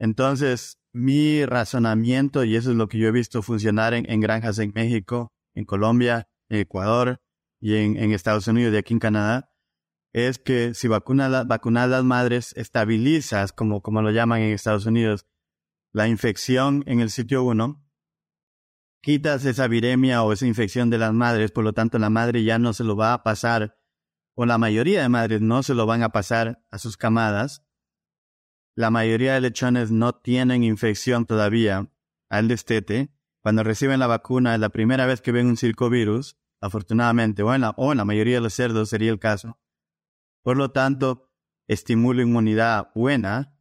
[0.00, 4.58] Entonces, mi razonamiento, y eso es lo que yo he visto funcionar en, en granjas
[4.58, 7.20] en México, en Colombia, en Ecuador,
[7.60, 9.48] y en, Estados Unidos y aquí en Canadá,
[10.12, 15.24] es que si vacunas, vacunas las madres, estabilizas, como, como lo llaman en Estados Unidos,
[15.94, 17.80] la infección en el sitio 1,
[19.00, 22.58] quitas esa viremia o esa infección de las madres, por lo tanto la madre ya
[22.58, 23.78] no se lo va a pasar,
[24.34, 27.64] o la mayoría de madres no se lo van a pasar a sus camadas.
[28.74, 31.92] La mayoría de lechones no tienen infección todavía
[32.28, 33.14] al destete.
[33.40, 37.60] Cuando reciben la vacuna es la primera vez que ven un circovirus, afortunadamente, o en
[37.60, 39.60] la, o en la mayoría de los cerdos sería el caso.
[40.42, 41.30] Por lo tanto,
[41.68, 43.53] estimula inmunidad buena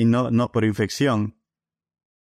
[0.00, 1.36] y no, no por infección.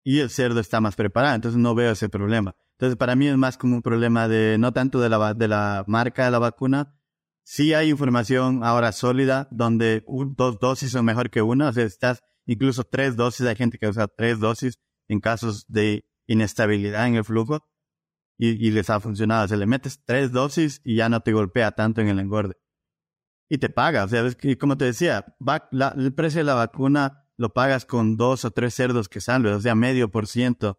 [0.05, 2.55] Y el cerdo está más preparado, entonces no veo ese problema.
[2.73, 5.83] Entonces, para mí es más como un problema de, no tanto de la, de la
[5.87, 7.01] marca de la vacuna,
[7.45, 10.05] sí hay información ahora sólida donde
[10.37, 13.89] dos dosis son mejor que una, o sea, estás incluso tres dosis, hay gente que
[13.89, 14.75] usa tres dosis
[15.09, 17.67] en casos de inestabilidad en el flujo
[18.37, 19.55] y, les ha funcionado.
[19.55, 22.57] O le metes tres dosis y ya no te golpea tanto en el engorde.
[23.49, 24.25] Y te paga, o sea,
[24.61, 25.25] como te decía,
[25.73, 29.61] el precio de la vacuna lo pagas con dos o tres cerdos que salves, o
[29.61, 30.79] sea, medio por ciento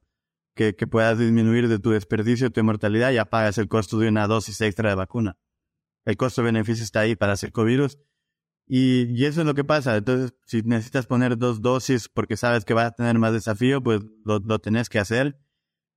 [0.56, 4.28] que, que puedas disminuir de tu desperdicio, tu mortalidad, ya pagas el costo de una
[4.28, 5.38] dosis extra de vacuna.
[6.06, 7.90] El costo-beneficio está ahí para hacer COVID
[8.66, 9.98] y, y, eso es lo que pasa.
[9.98, 14.02] Entonces, si necesitas poner dos dosis porque sabes que vas a tener más desafío, pues
[14.24, 15.38] lo, lo tenés que hacer.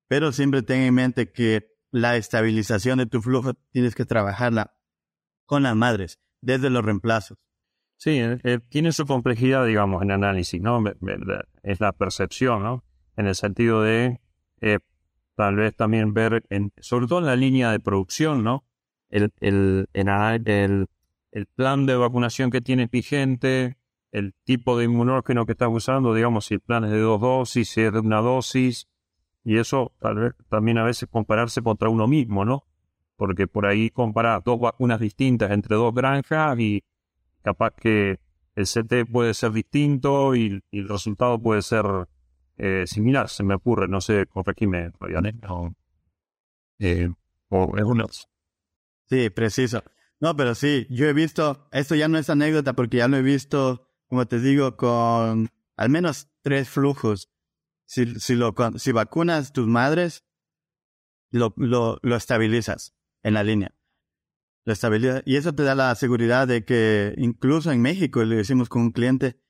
[0.09, 4.77] Pero siempre ten en mente que la estabilización de tu flujo tienes que trabajarla
[5.45, 7.39] con las madres, desde los reemplazos.
[7.97, 10.83] Sí, eh, eh, tiene su complejidad, digamos, en análisis, ¿no?
[11.63, 12.85] Es la percepción, ¿no?
[13.17, 14.21] En el sentido de
[14.61, 14.79] eh,
[15.35, 18.65] tal vez también ver, en, sobre todo en la línea de producción, ¿no?
[19.09, 20.87] El, el, el,
[21.33, 23.77] el plan de vacunación que tienes vigente,
[24.13, 27.69] el tipo de inmunógeno que estás usando, digamos, si el plan es de dos dosis,
[27.69, 28.89] si es de una dosis,
[29.45, 32.67] y eso tal vez también a veces compararse contra uno mismo, ¿no?
[33.17, 36.83] Porque por ahí comparar dos vacunas distintas entre dos granjas y
[37.47, 38.19] capaz que
[38.57, 41.85] el CT puede ser distinto y, el resultado puede ser
[42.59, 44.91] eh, similar, se me ocurre, no sé, corregime,
[45.43, 45.73] no.
[46.81, 47.09] eh,
[47.49, 48.07] o es uno.
[49.09, 49.85] Sí, preciso.
[50.19, 53.23] No, pero sí, yo he visto, esto ya no es anécdota porque ya lo he
[53.23, 57.31] visto, como te digo, con al menos tres flujos
[57.85, 60.25] si, si, lo, si vacunas tus madres,
[61.31, 63.76] lo, lo, lo estabilizas en la línea.
[64.67, 65.23] Lo estabilizas.
[65.25, 68.93] Y eso te da la seguridad de que incluso en México, le decimos con un
[68.93, 69.41] cliente,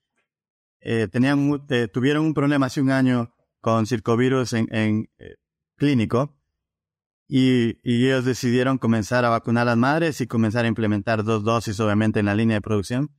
[0.80, 5.34] eh, tenían, eh, tuvieron un problema hace un año con circovirus en, en eh,
[5.76, 6.38] clínico
[7.26, 11.42] y, y, ellos decidieron comenzar a vacunar a las madres y comenzar a implementar dos
[11.42, 13.10] dosis, obviamente, en la línea de producción.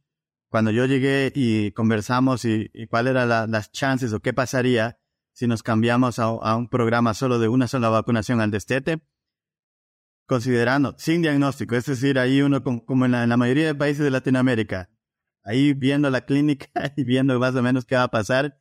[0.49, 4.97] Cuando yo llegué y conversamos y, y cuáles eran las chances o qué pasaría
[5.37, 9.03] si nos cambiamos a, un programa solo de una sola vacunación al destete,
[10.28, 14.89] considerando sin diagnóstico, es decir, ahí uno como en la, mayoría de países de Latinoamérica,
[15.43, 16.67] ahí viendo la clínica
[16.97, 18.59] y viendo más o menos qué va a pasar,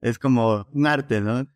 [0.00, 1.46] es como un arte, ¿no?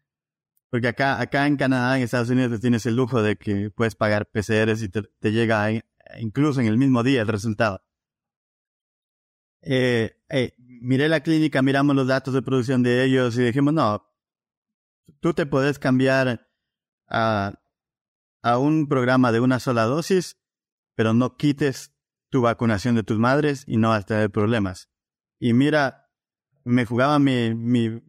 [0.71, 4.27] Porque acá, acá en Canadá, en Estados Unidos, tienes el lujo de que puedes pagar
[4.27, 5.71] PCRs y te, llega
[6.21, 7.83] incluso en el mismo día el resultado.
[9.63, 14.07] Eh, eh, miré la clínica, miramos los datos de producción de ellos y dijimos, no,
[15.21, 16.47] tú te puedes cambiar
[17.09, 17.59] a,
[18.47, 20.37] a un programa de una sola dosis,
[20.95, 21.93] pero no quites
[22.31, 24.89] tu vacunación de tus madres y no vas a tener problemas.
[25.41, 26.13] Y mira,
[26.63, 28.01] me jugaba mi, mi,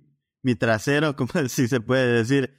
[0.43, 2.53] mi trasero, como si se puede decir,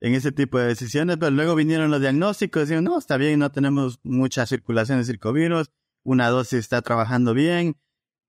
[0.00, 3.40] en ese tipo de decisiones, pero luego vinieron los diagnósticos y dijeron, no, está bien,
[3.40, 5.72] no tenemos mucha circulación de circovirus,
[6.04, 7.76] una dosis está trabajando bien,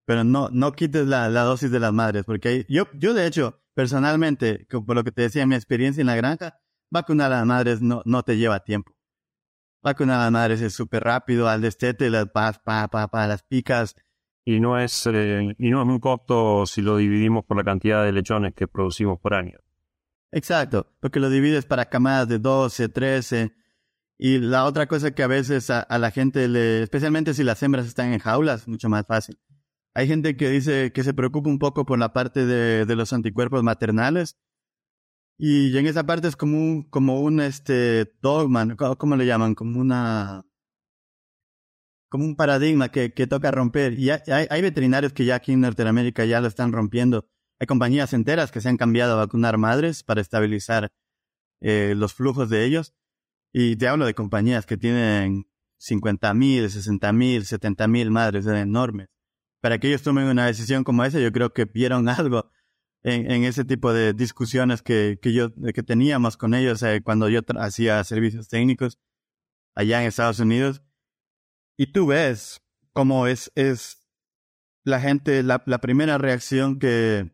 [0.06, 3.62] pero no, no quites la, la dosis de las madres, porque yo, yo de hecho,
[3.76, 7.82] personalmente, por lo que te decía, mi experiencia en la granja, vacunar a las madres
[7.82, 8.95] no, no te lleva tiempo.
[9.86, 13.96] Vacunar a madres es súper rápido, al destete, las pa, pa, pa, pa, las picas.
[14.44, 18.04] Y no es, eh, y no es un costo si lo dividimos por la cantidad
[18.04, 19.60] de lechones que producimos por año.
[20.32, 23.56] Exacto, porque lo divides para camadas de 12, 13.
[24.18, 27.62] Y la otra cosa que a veces a, a la gente le, especialmente si las
[27.62, 29.38] hembras están en jaulas, mucho más fácil.
[29.94, 33.14] Hay gente que dice que se preocupa un poco por la parte de, de los
[33.14, 34.36] anticuerpos maternales.
[35.38, 39.54] Y en esa parte es como un, como un este dogma, ¿cómo le llaman?
[39.56, 40.46] Como una
[42.10, 44.00] como un paradigma que, que toca romper.
[44.00, 47.28] Y hay, veterinarios que ya aquí en Norteamérica ya lo están rompiendo.
[47.60, 50.94] Hay compañías enteras que se han cambiado a vacunar madres para estabilizar
[51.62, 52.94] eh, los flujos de ellos.
[53.52, 55.46] Y te hablo de compañías que tienen
[55.78, 58.46] 50 mil, 60 mil, 70 mil madres,
[59.62, 62.50] para que ellos tomen una decisión como esa, yo creo que vieron algo
[63.08, 68.04] en, ese tipo de discusiones que, que yo que teníamos con ellos cuando yo hacía
[68.04, 68.98] servicios técnicos
[69.76, 70.82] allá en Estados Unidos.
[71.78, 72.62] Y tú ves
[72.94, 74.08] cómo es, es
[74.84, 77.32] la gente, la, la primera reacción que,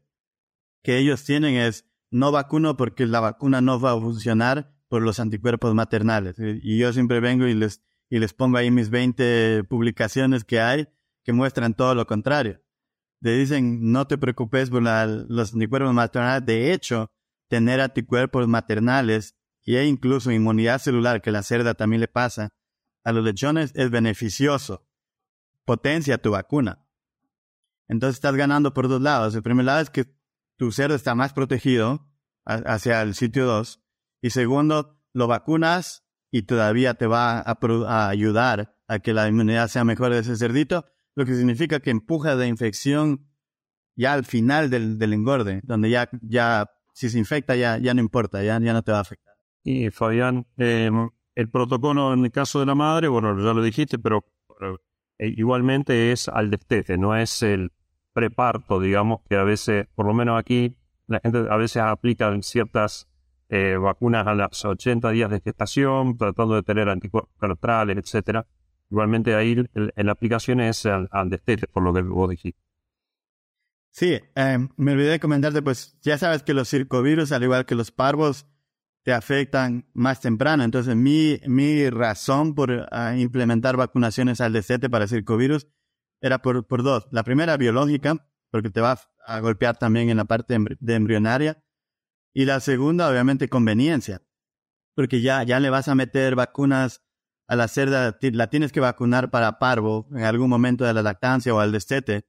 [0.84, 5.22] que ellos tienen es no vacuno porque la vacuna no va a funcionar por los
[5.22, 6.36] anticuerpos maternales.
[6.38, 10.90] Y yo siempre vengo y les, y les pongo ahí mis 20 publicaciones que hay
[11.24, 12.62] que muestran todo lo contrario.
[13.22, 16.46] Le dicen, no te preocupes por los anticuerpos maternales.
[16.46, 17.12] De hecho,
[17.48, 22.50] tener anticuerpos maternales y e incluso inmunidad celular, que la cerda también le pasa,
[23.04, 24.88] a los lechones es beneficioso.
[25.66, 26.86] Potencia tu vacuna.
[27.88, 29.36] Entonces estás ganando por dos lados.
[29.36, 30.06] El primer lado es que
[30.58, 32.08] tu cerdo está más protegido
[32.46, 33.84] hacia el sitio 2.
[34.22, 39.84] Y segundo, lo vacunas y todavía te va a, ayudar a que la inmunidad sea
[39.84, 40.86] mejor de ese cerdito,
[41.16, 43.28] lo que significa que empuja de infección
[43.96, 48.02] ya al final del, del engorde, donde ya, ya si se infecta ya, ya no
[48.02, 49.36] importa, ya, ya no te va a afectar.
[49.64, 54.00] Y Fabián, em, el protocolo en el caso de la madre, bueno, ya lo dijiste,
[54.00, 54.26] pero,
[55.20, 57.72] eh, igualmente es al destete, no es el
[58.14, 63.08] preparto, digamos, que a veces, por lo menos aquí, la gente a veces aplica ciertas
[63.50, 68.48] eh, vacunas a los 80 días de gestación, tratando de tener anticuerpos neutrales, etcétera.
[68.92, 72.62] Igualmente ahí en la aplicación es al, destete, por lo que vos dijiste.
[73.90, 77.76] Sí, em, me olvidé de comentarte, pues ya sabes que los circovirus, al igual que
[77.76, 78.46] los parvos,
[79.04, 80.64] te afectan más temprano.
[80.64, 85.68] Entonces, mi, mi razón por ah, implementar vacunaciones al destete para circovirus
[86.20, 87.08] era por, por dos.
[87.12, 91.64] La primera, biológica, porque te va a golpear también en la parte de embrionaria.
[92.34, 94.22] Y la segunda, obviamente, conveniencia,
[94.96, 97.04] porque ya, ya le vas a meter vacunas
[97.52, 101.54] a la cerda, la tienes que vacunar para parvo en algún momento de la lactancia
[101.54, 102.26] o al destete.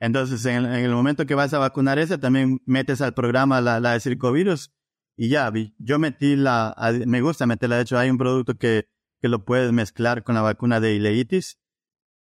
[0.00, 3.92] Entonces, en, el momento que vas a vacunar esa, también metes al programa la, la
[3.92, 4.72] de circovirus
[5.16, 6.74] y ya, yo metí la,
[7.06, 8.88] me gusta meterla, de hecho hay un producto que,
[9.22, 11.60] que lo puedes mezclar con la vacuna de ileitis.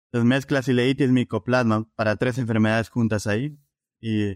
[0.08, 3.60] Entonces mezclas ileitis micoplasma para tres enfermedades juntas ahí
[4.00, 4.36] y,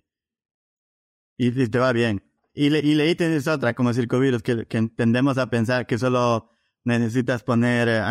[1.38, 2.21] y, te va bien.
[2.53, 6.56] Y ileitis es otra, como circovirus, que, que tendemos a pensar que solo
[6.88, 8.01] necesitas poner eh,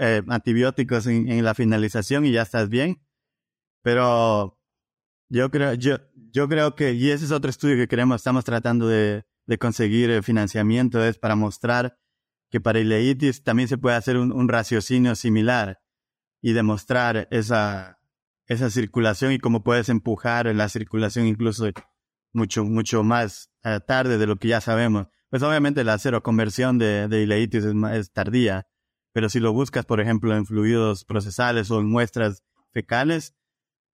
[0.00, 3.02] eh, antibióticos en, la finalización y ya estás bien.
[3.82, 4.58] Pero
[5.28, 8.88] yo creo, yo, yo creo que, y ese es otro estudio que queremos, estamos tratando
[8.88, 11.98] de, de conseguir eh, financiamiento es para mostrar
[12.50, 15.80] que para ileitis también se puede hacer un, raciocinio similar
[16.42, 17.98] y demostrar esa,
[18.46, 21.66] esa circulación y cómo puedes empujar la circulación incluso
[22.32, 25.06] mucho, mucho más eh, tarde de lo que ya sabemos.
[25.32, 28.66] Pues obviamente la seroconversión de, de ileitis es, tardía,
[29.14, 33.34] pero si lo buscas, por ejemplo, en fluidos procesales o en muestras fecales,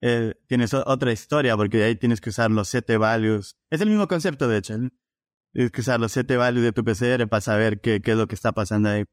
[0.01, 3.57] eh, tienes otra historia porque ahí tienes que usar los CT values.
[3.71, 4.79] Es el mismo concepto, de hecho.
[5.53, 8.27] Tienes que usar los 7 values de tu PCR para saber qué, qué es lo
[8.27, 9.05] que está pasando ahí.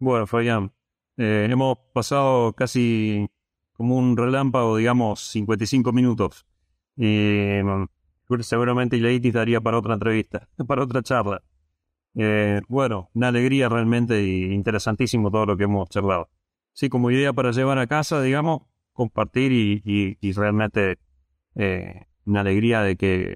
[0.00, 0.74] Bueno, Fabián,
[1.16, 3.30] eh, hemos pasado casi
[3.72, 6.44] como un relámpago, digamos, 55 minutos.
[6.96, 7.60] Y
[8.40, 11.42] seguramente Ileitis daría para otra entrevista, para otra charla.
[12.14, 16.28] Eh, bueno, una alegría realmente y interesantísimo todo lo que hemos charlado.
[16.72, 18.62] Sí, como idea para llevar a casa, digamos,
[18.92, 20.98] compartir y, y, realmente
[21.54, 23.34] eh, una alegría de que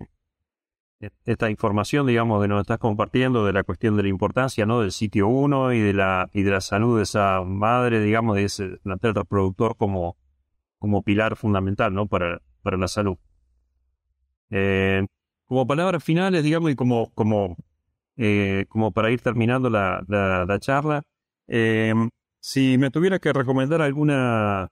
[1.24, 4.80] esta información, digamos, de nos estás compartiendo de la cuestión de la importancia, ¿no?
[4.80, 8.44] Del sitio 1 y de la y de la salud de esa madre, digamos, de
[8.44, 10.16] ese plantel reproductor como,
[10.78, 12.06] como pilar fundamental, ¿no?
[12.06, 13.16] Para, para la salud.
[14.52, 15.04] Eh,
[15.46, 17.56] como palabras finales, digamos, y como, como,
[18.16, 21.02] eh, como para ir terminando la, la, charla,
[21.48, 21.92] eh,
[22.38, 24.70] si me tuviera que recomendar alguna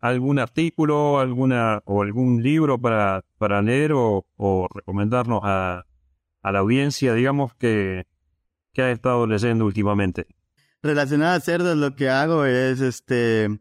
[0.00, 4.24] algún artículo, alguna o algún libro para, para leer o,
[4.74, 5.86] recomendarnos a,
[6.42, 8.06] a, la audiencia, digamos, que,
[8.72, 10.26] que ha estado leyendo últimamente.
[10.82, 13.60] Relacionado a cerdos, lo que hago es, este,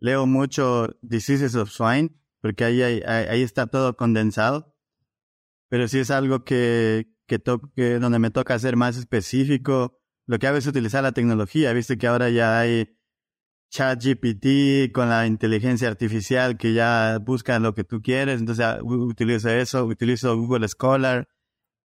[0.00, 4.74] leo mucho Diseases of Swine, porque ahí, ahí, está todo condensado.
[5.68, 7.40] Pero si es algo que, que,
[7.74, 11.72] que donde me toca ser más específico, lo que hago es utilizar la tecnología.
[11.72, 12.98] Viste que ahora ya hay
[13.70, 19.50] ChatGPT con la inteligencia artificial que ya busca lo que tú quieres, entonces ah, utilizo
[19.50, 21.28] eso, utilizo Google Scholar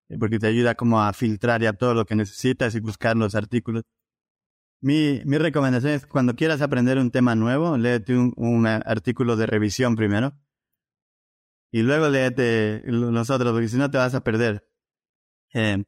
[0.08, 3.34] eh, porque te ayuda como a filtrar ya todo lo que necesitas y buscar los
[3.34, 3.82] artículos.
[4.80, 9.94] Mi, mi recomendación es cuando quieras aprender un tema nuevo, léete un, artículo de revisión
[9.96, 10.34] primero
[11.72, 14.68] y luego léete los otros porque si no te vas a perder.
[15.54, 15.82] Eh,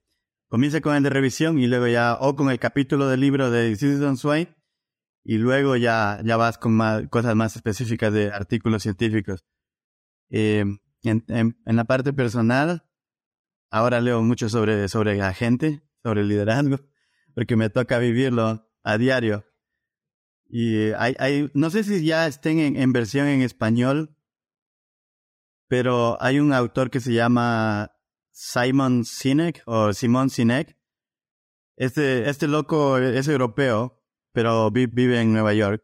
[0.49, 3.77] comienza con el de revisión y luego ya o con el capítulo del libro de
[3.77, 4.49] Citizen Sway
[5.23, 9.45] y luego ya, ya vas con más, cosas más específicas de artículos científicos.
[10.31, 10.65] Eh,
[11.03, 12.89] en, en, la parte personal,
[13.71, 16.81] ahora leo mucho sobre, sobre la gente, sobre el liderazgo,
[17.35, 19.45] porque me toca vivirlo a diario.
[20.47, 24.17] Y hay, no sé si ya estén en versión en español,
[25.69, 27.93] pero hay un autor que se llama
[28.33, 30.77] Simon Sinek o Simon Sinek.
[31.77, 34.03] Este, este loco es europeo,
[34.33, 35.83] pero vive en Nueva York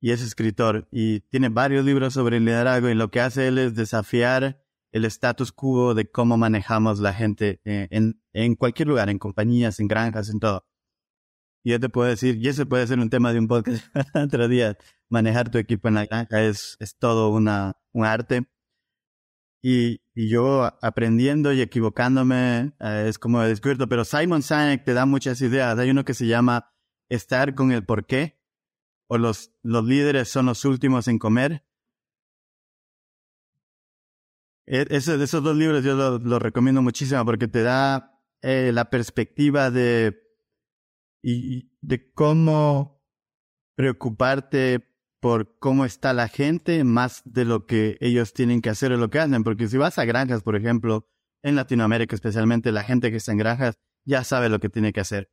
[0.00, 3.74] y es escritor y tiene varios libros sobre liderazgo y lo que hace él es
[3.74, 4.62] desafiar
[4.92, 9.78] el status quo de cómo manejamos la gente eh, en, en cualquier lugar, en compañías,
[9.78, 10.64] en granjas, en todo.
[11.62, 14.48] Y yo te puedo decir, y ese puede ser un tema de un podcast otro
[14.48, 18.46] día, manejar tu equipo en la granja es, es todo una, un arte.
[19.62, 25.06] Y, y yo aprendiendo y equivocándome eh, es como descubierto, pero Simon Sinek te da
[25.06, 25.78] muchas ideas.
[25.78, 26.72] Hay uno que se llama
[27.10, 28.40] estar con el por qué,
[29.08, 31.64] o los, los líderes son los últimos en comer.
[34.66, 39.70] E, esos, esos dos libros yo los recomiendo muchísimo porque te da eh, la perspectiva
[39.70, 40.16] de,
[41.22, 43.02] y, de cómo
[43.74, 44.89] preocuparte
[45.20, 49.10] por cómo está la gente más de lo que ellos tienen que hacer o lo
[49.10, 49.44] que hacen.
[49.44, 51.06] Porque si vas a granjas, por ejemplo,
[51.42, 55.00] en Latinoamérica especialmente, la gente que está en granjas ya sabe lo que tiene que
[55.00, 55.30] hacer.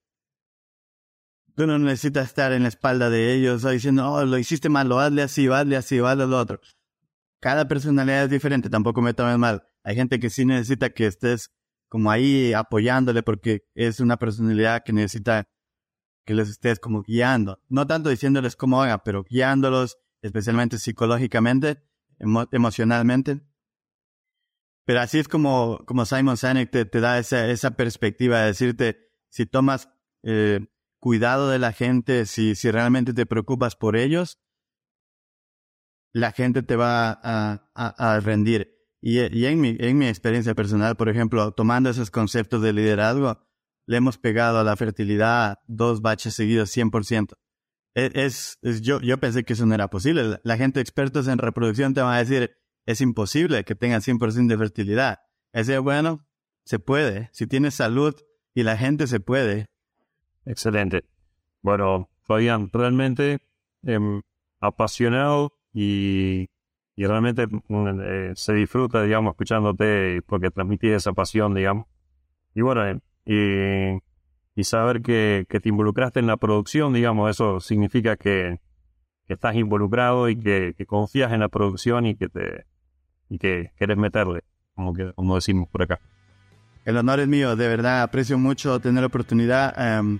[1.55, 4.99] Tú no necesitas estar en la espalda de ellos diciendo, oh, lo hiciste mal, lo
[4.99, 6.59] hazle así, hazle así, hazle lo otro.
[7.39, 9.63] Cada personalidad es diferente, tampoco me tomes mal.
[9.83, 11.51] Hay gente que sí necesita que estés
[11.87, 15.47] como ahí apoyándole porque es una personalidad que necesita
[16.27, 17.63] que les estés como guiando.
[17.69, 21.81] No tanto diciéndoles cómo hagan, pero guiándolos, especialmente psicológicamente,
[22.19, 23.41] emocionalmente.
[24.85, 29.45] Pero así es como, como Simon Sinek te, da esa, esa perspectiva de decirte, si
[29.45, 29.89] tomas
[30.23, 30.67] eh,
[30.99, 34.39] cuidado de la gente, si, si realmente te preocupas por ellos,
[36.11, 38.75] la gente te va a, a, a rendir.
[38.99, 43.46] Y, y en, mi, en mi experiencia personal, por ejemplo, tomando esos conceptos de liderazgo,
[43.87, 47.33] le hemos pegado a la fertilidad dos baches seguidos 100%.
[47.95, 50.39] E, es, es, yo, yo pensé que eso no era posible.
[50.43, 54.57] La gente expertos en reproducción te va a decir, es imposible que tengan 100% de
[54.57, 55.19] fertilidad.
[55.53, 56.27] Es decir, bueno,
[56.63, 57.29] se puede.
[57.31, 58.13] Si tienes salud
[58.53, 59.67] y la gente se puede.
[60.45, 61.05] Excelente.
[61.61, 63.39] Bueno, Fabián, realmente
[63.83, 64.21] eh,
[64.59, 66.49] apasionado y,
[66.95, 71.87] y realmente mm, eh, se disfruta, digamos, escuchándote porque transmitís esa pasión, digamos.
[72.53, 73.99] Y bueno, eh, y,
[74.55, 78.59] y saber que, que, te involucraste en la producción, digamos, eso significa que,
[79.27, 82.65] que estás involucrado y que, que, confías en la producción y que te
[83.29, 84.41] y que quieres meterle,
[84.73, 85.99] como, que, como decimos por acá.
[86.85, 89.99] El honor es mío, de verdad aprecio mucho tener la oportunidad.
[89.99, 90.19] Um,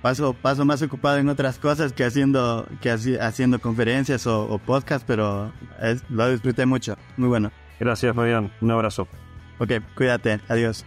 [0.00, 5.04] paso, paso más ocupado en otras cosas que haciendo, que haciendo conferencias o, o podcasts,
[5.04, 5.52] pero
[5.82, 6.96] es, lo disfruté mucho.
[7.16, 7.50] Muy bueno.
[7.80, 8.52] Gracias, Fabián.
[8.60, 9.08] Un abrazo.
[9.58, 10.38] Ok, cuídate.
[10.48, 10.86] Adiós.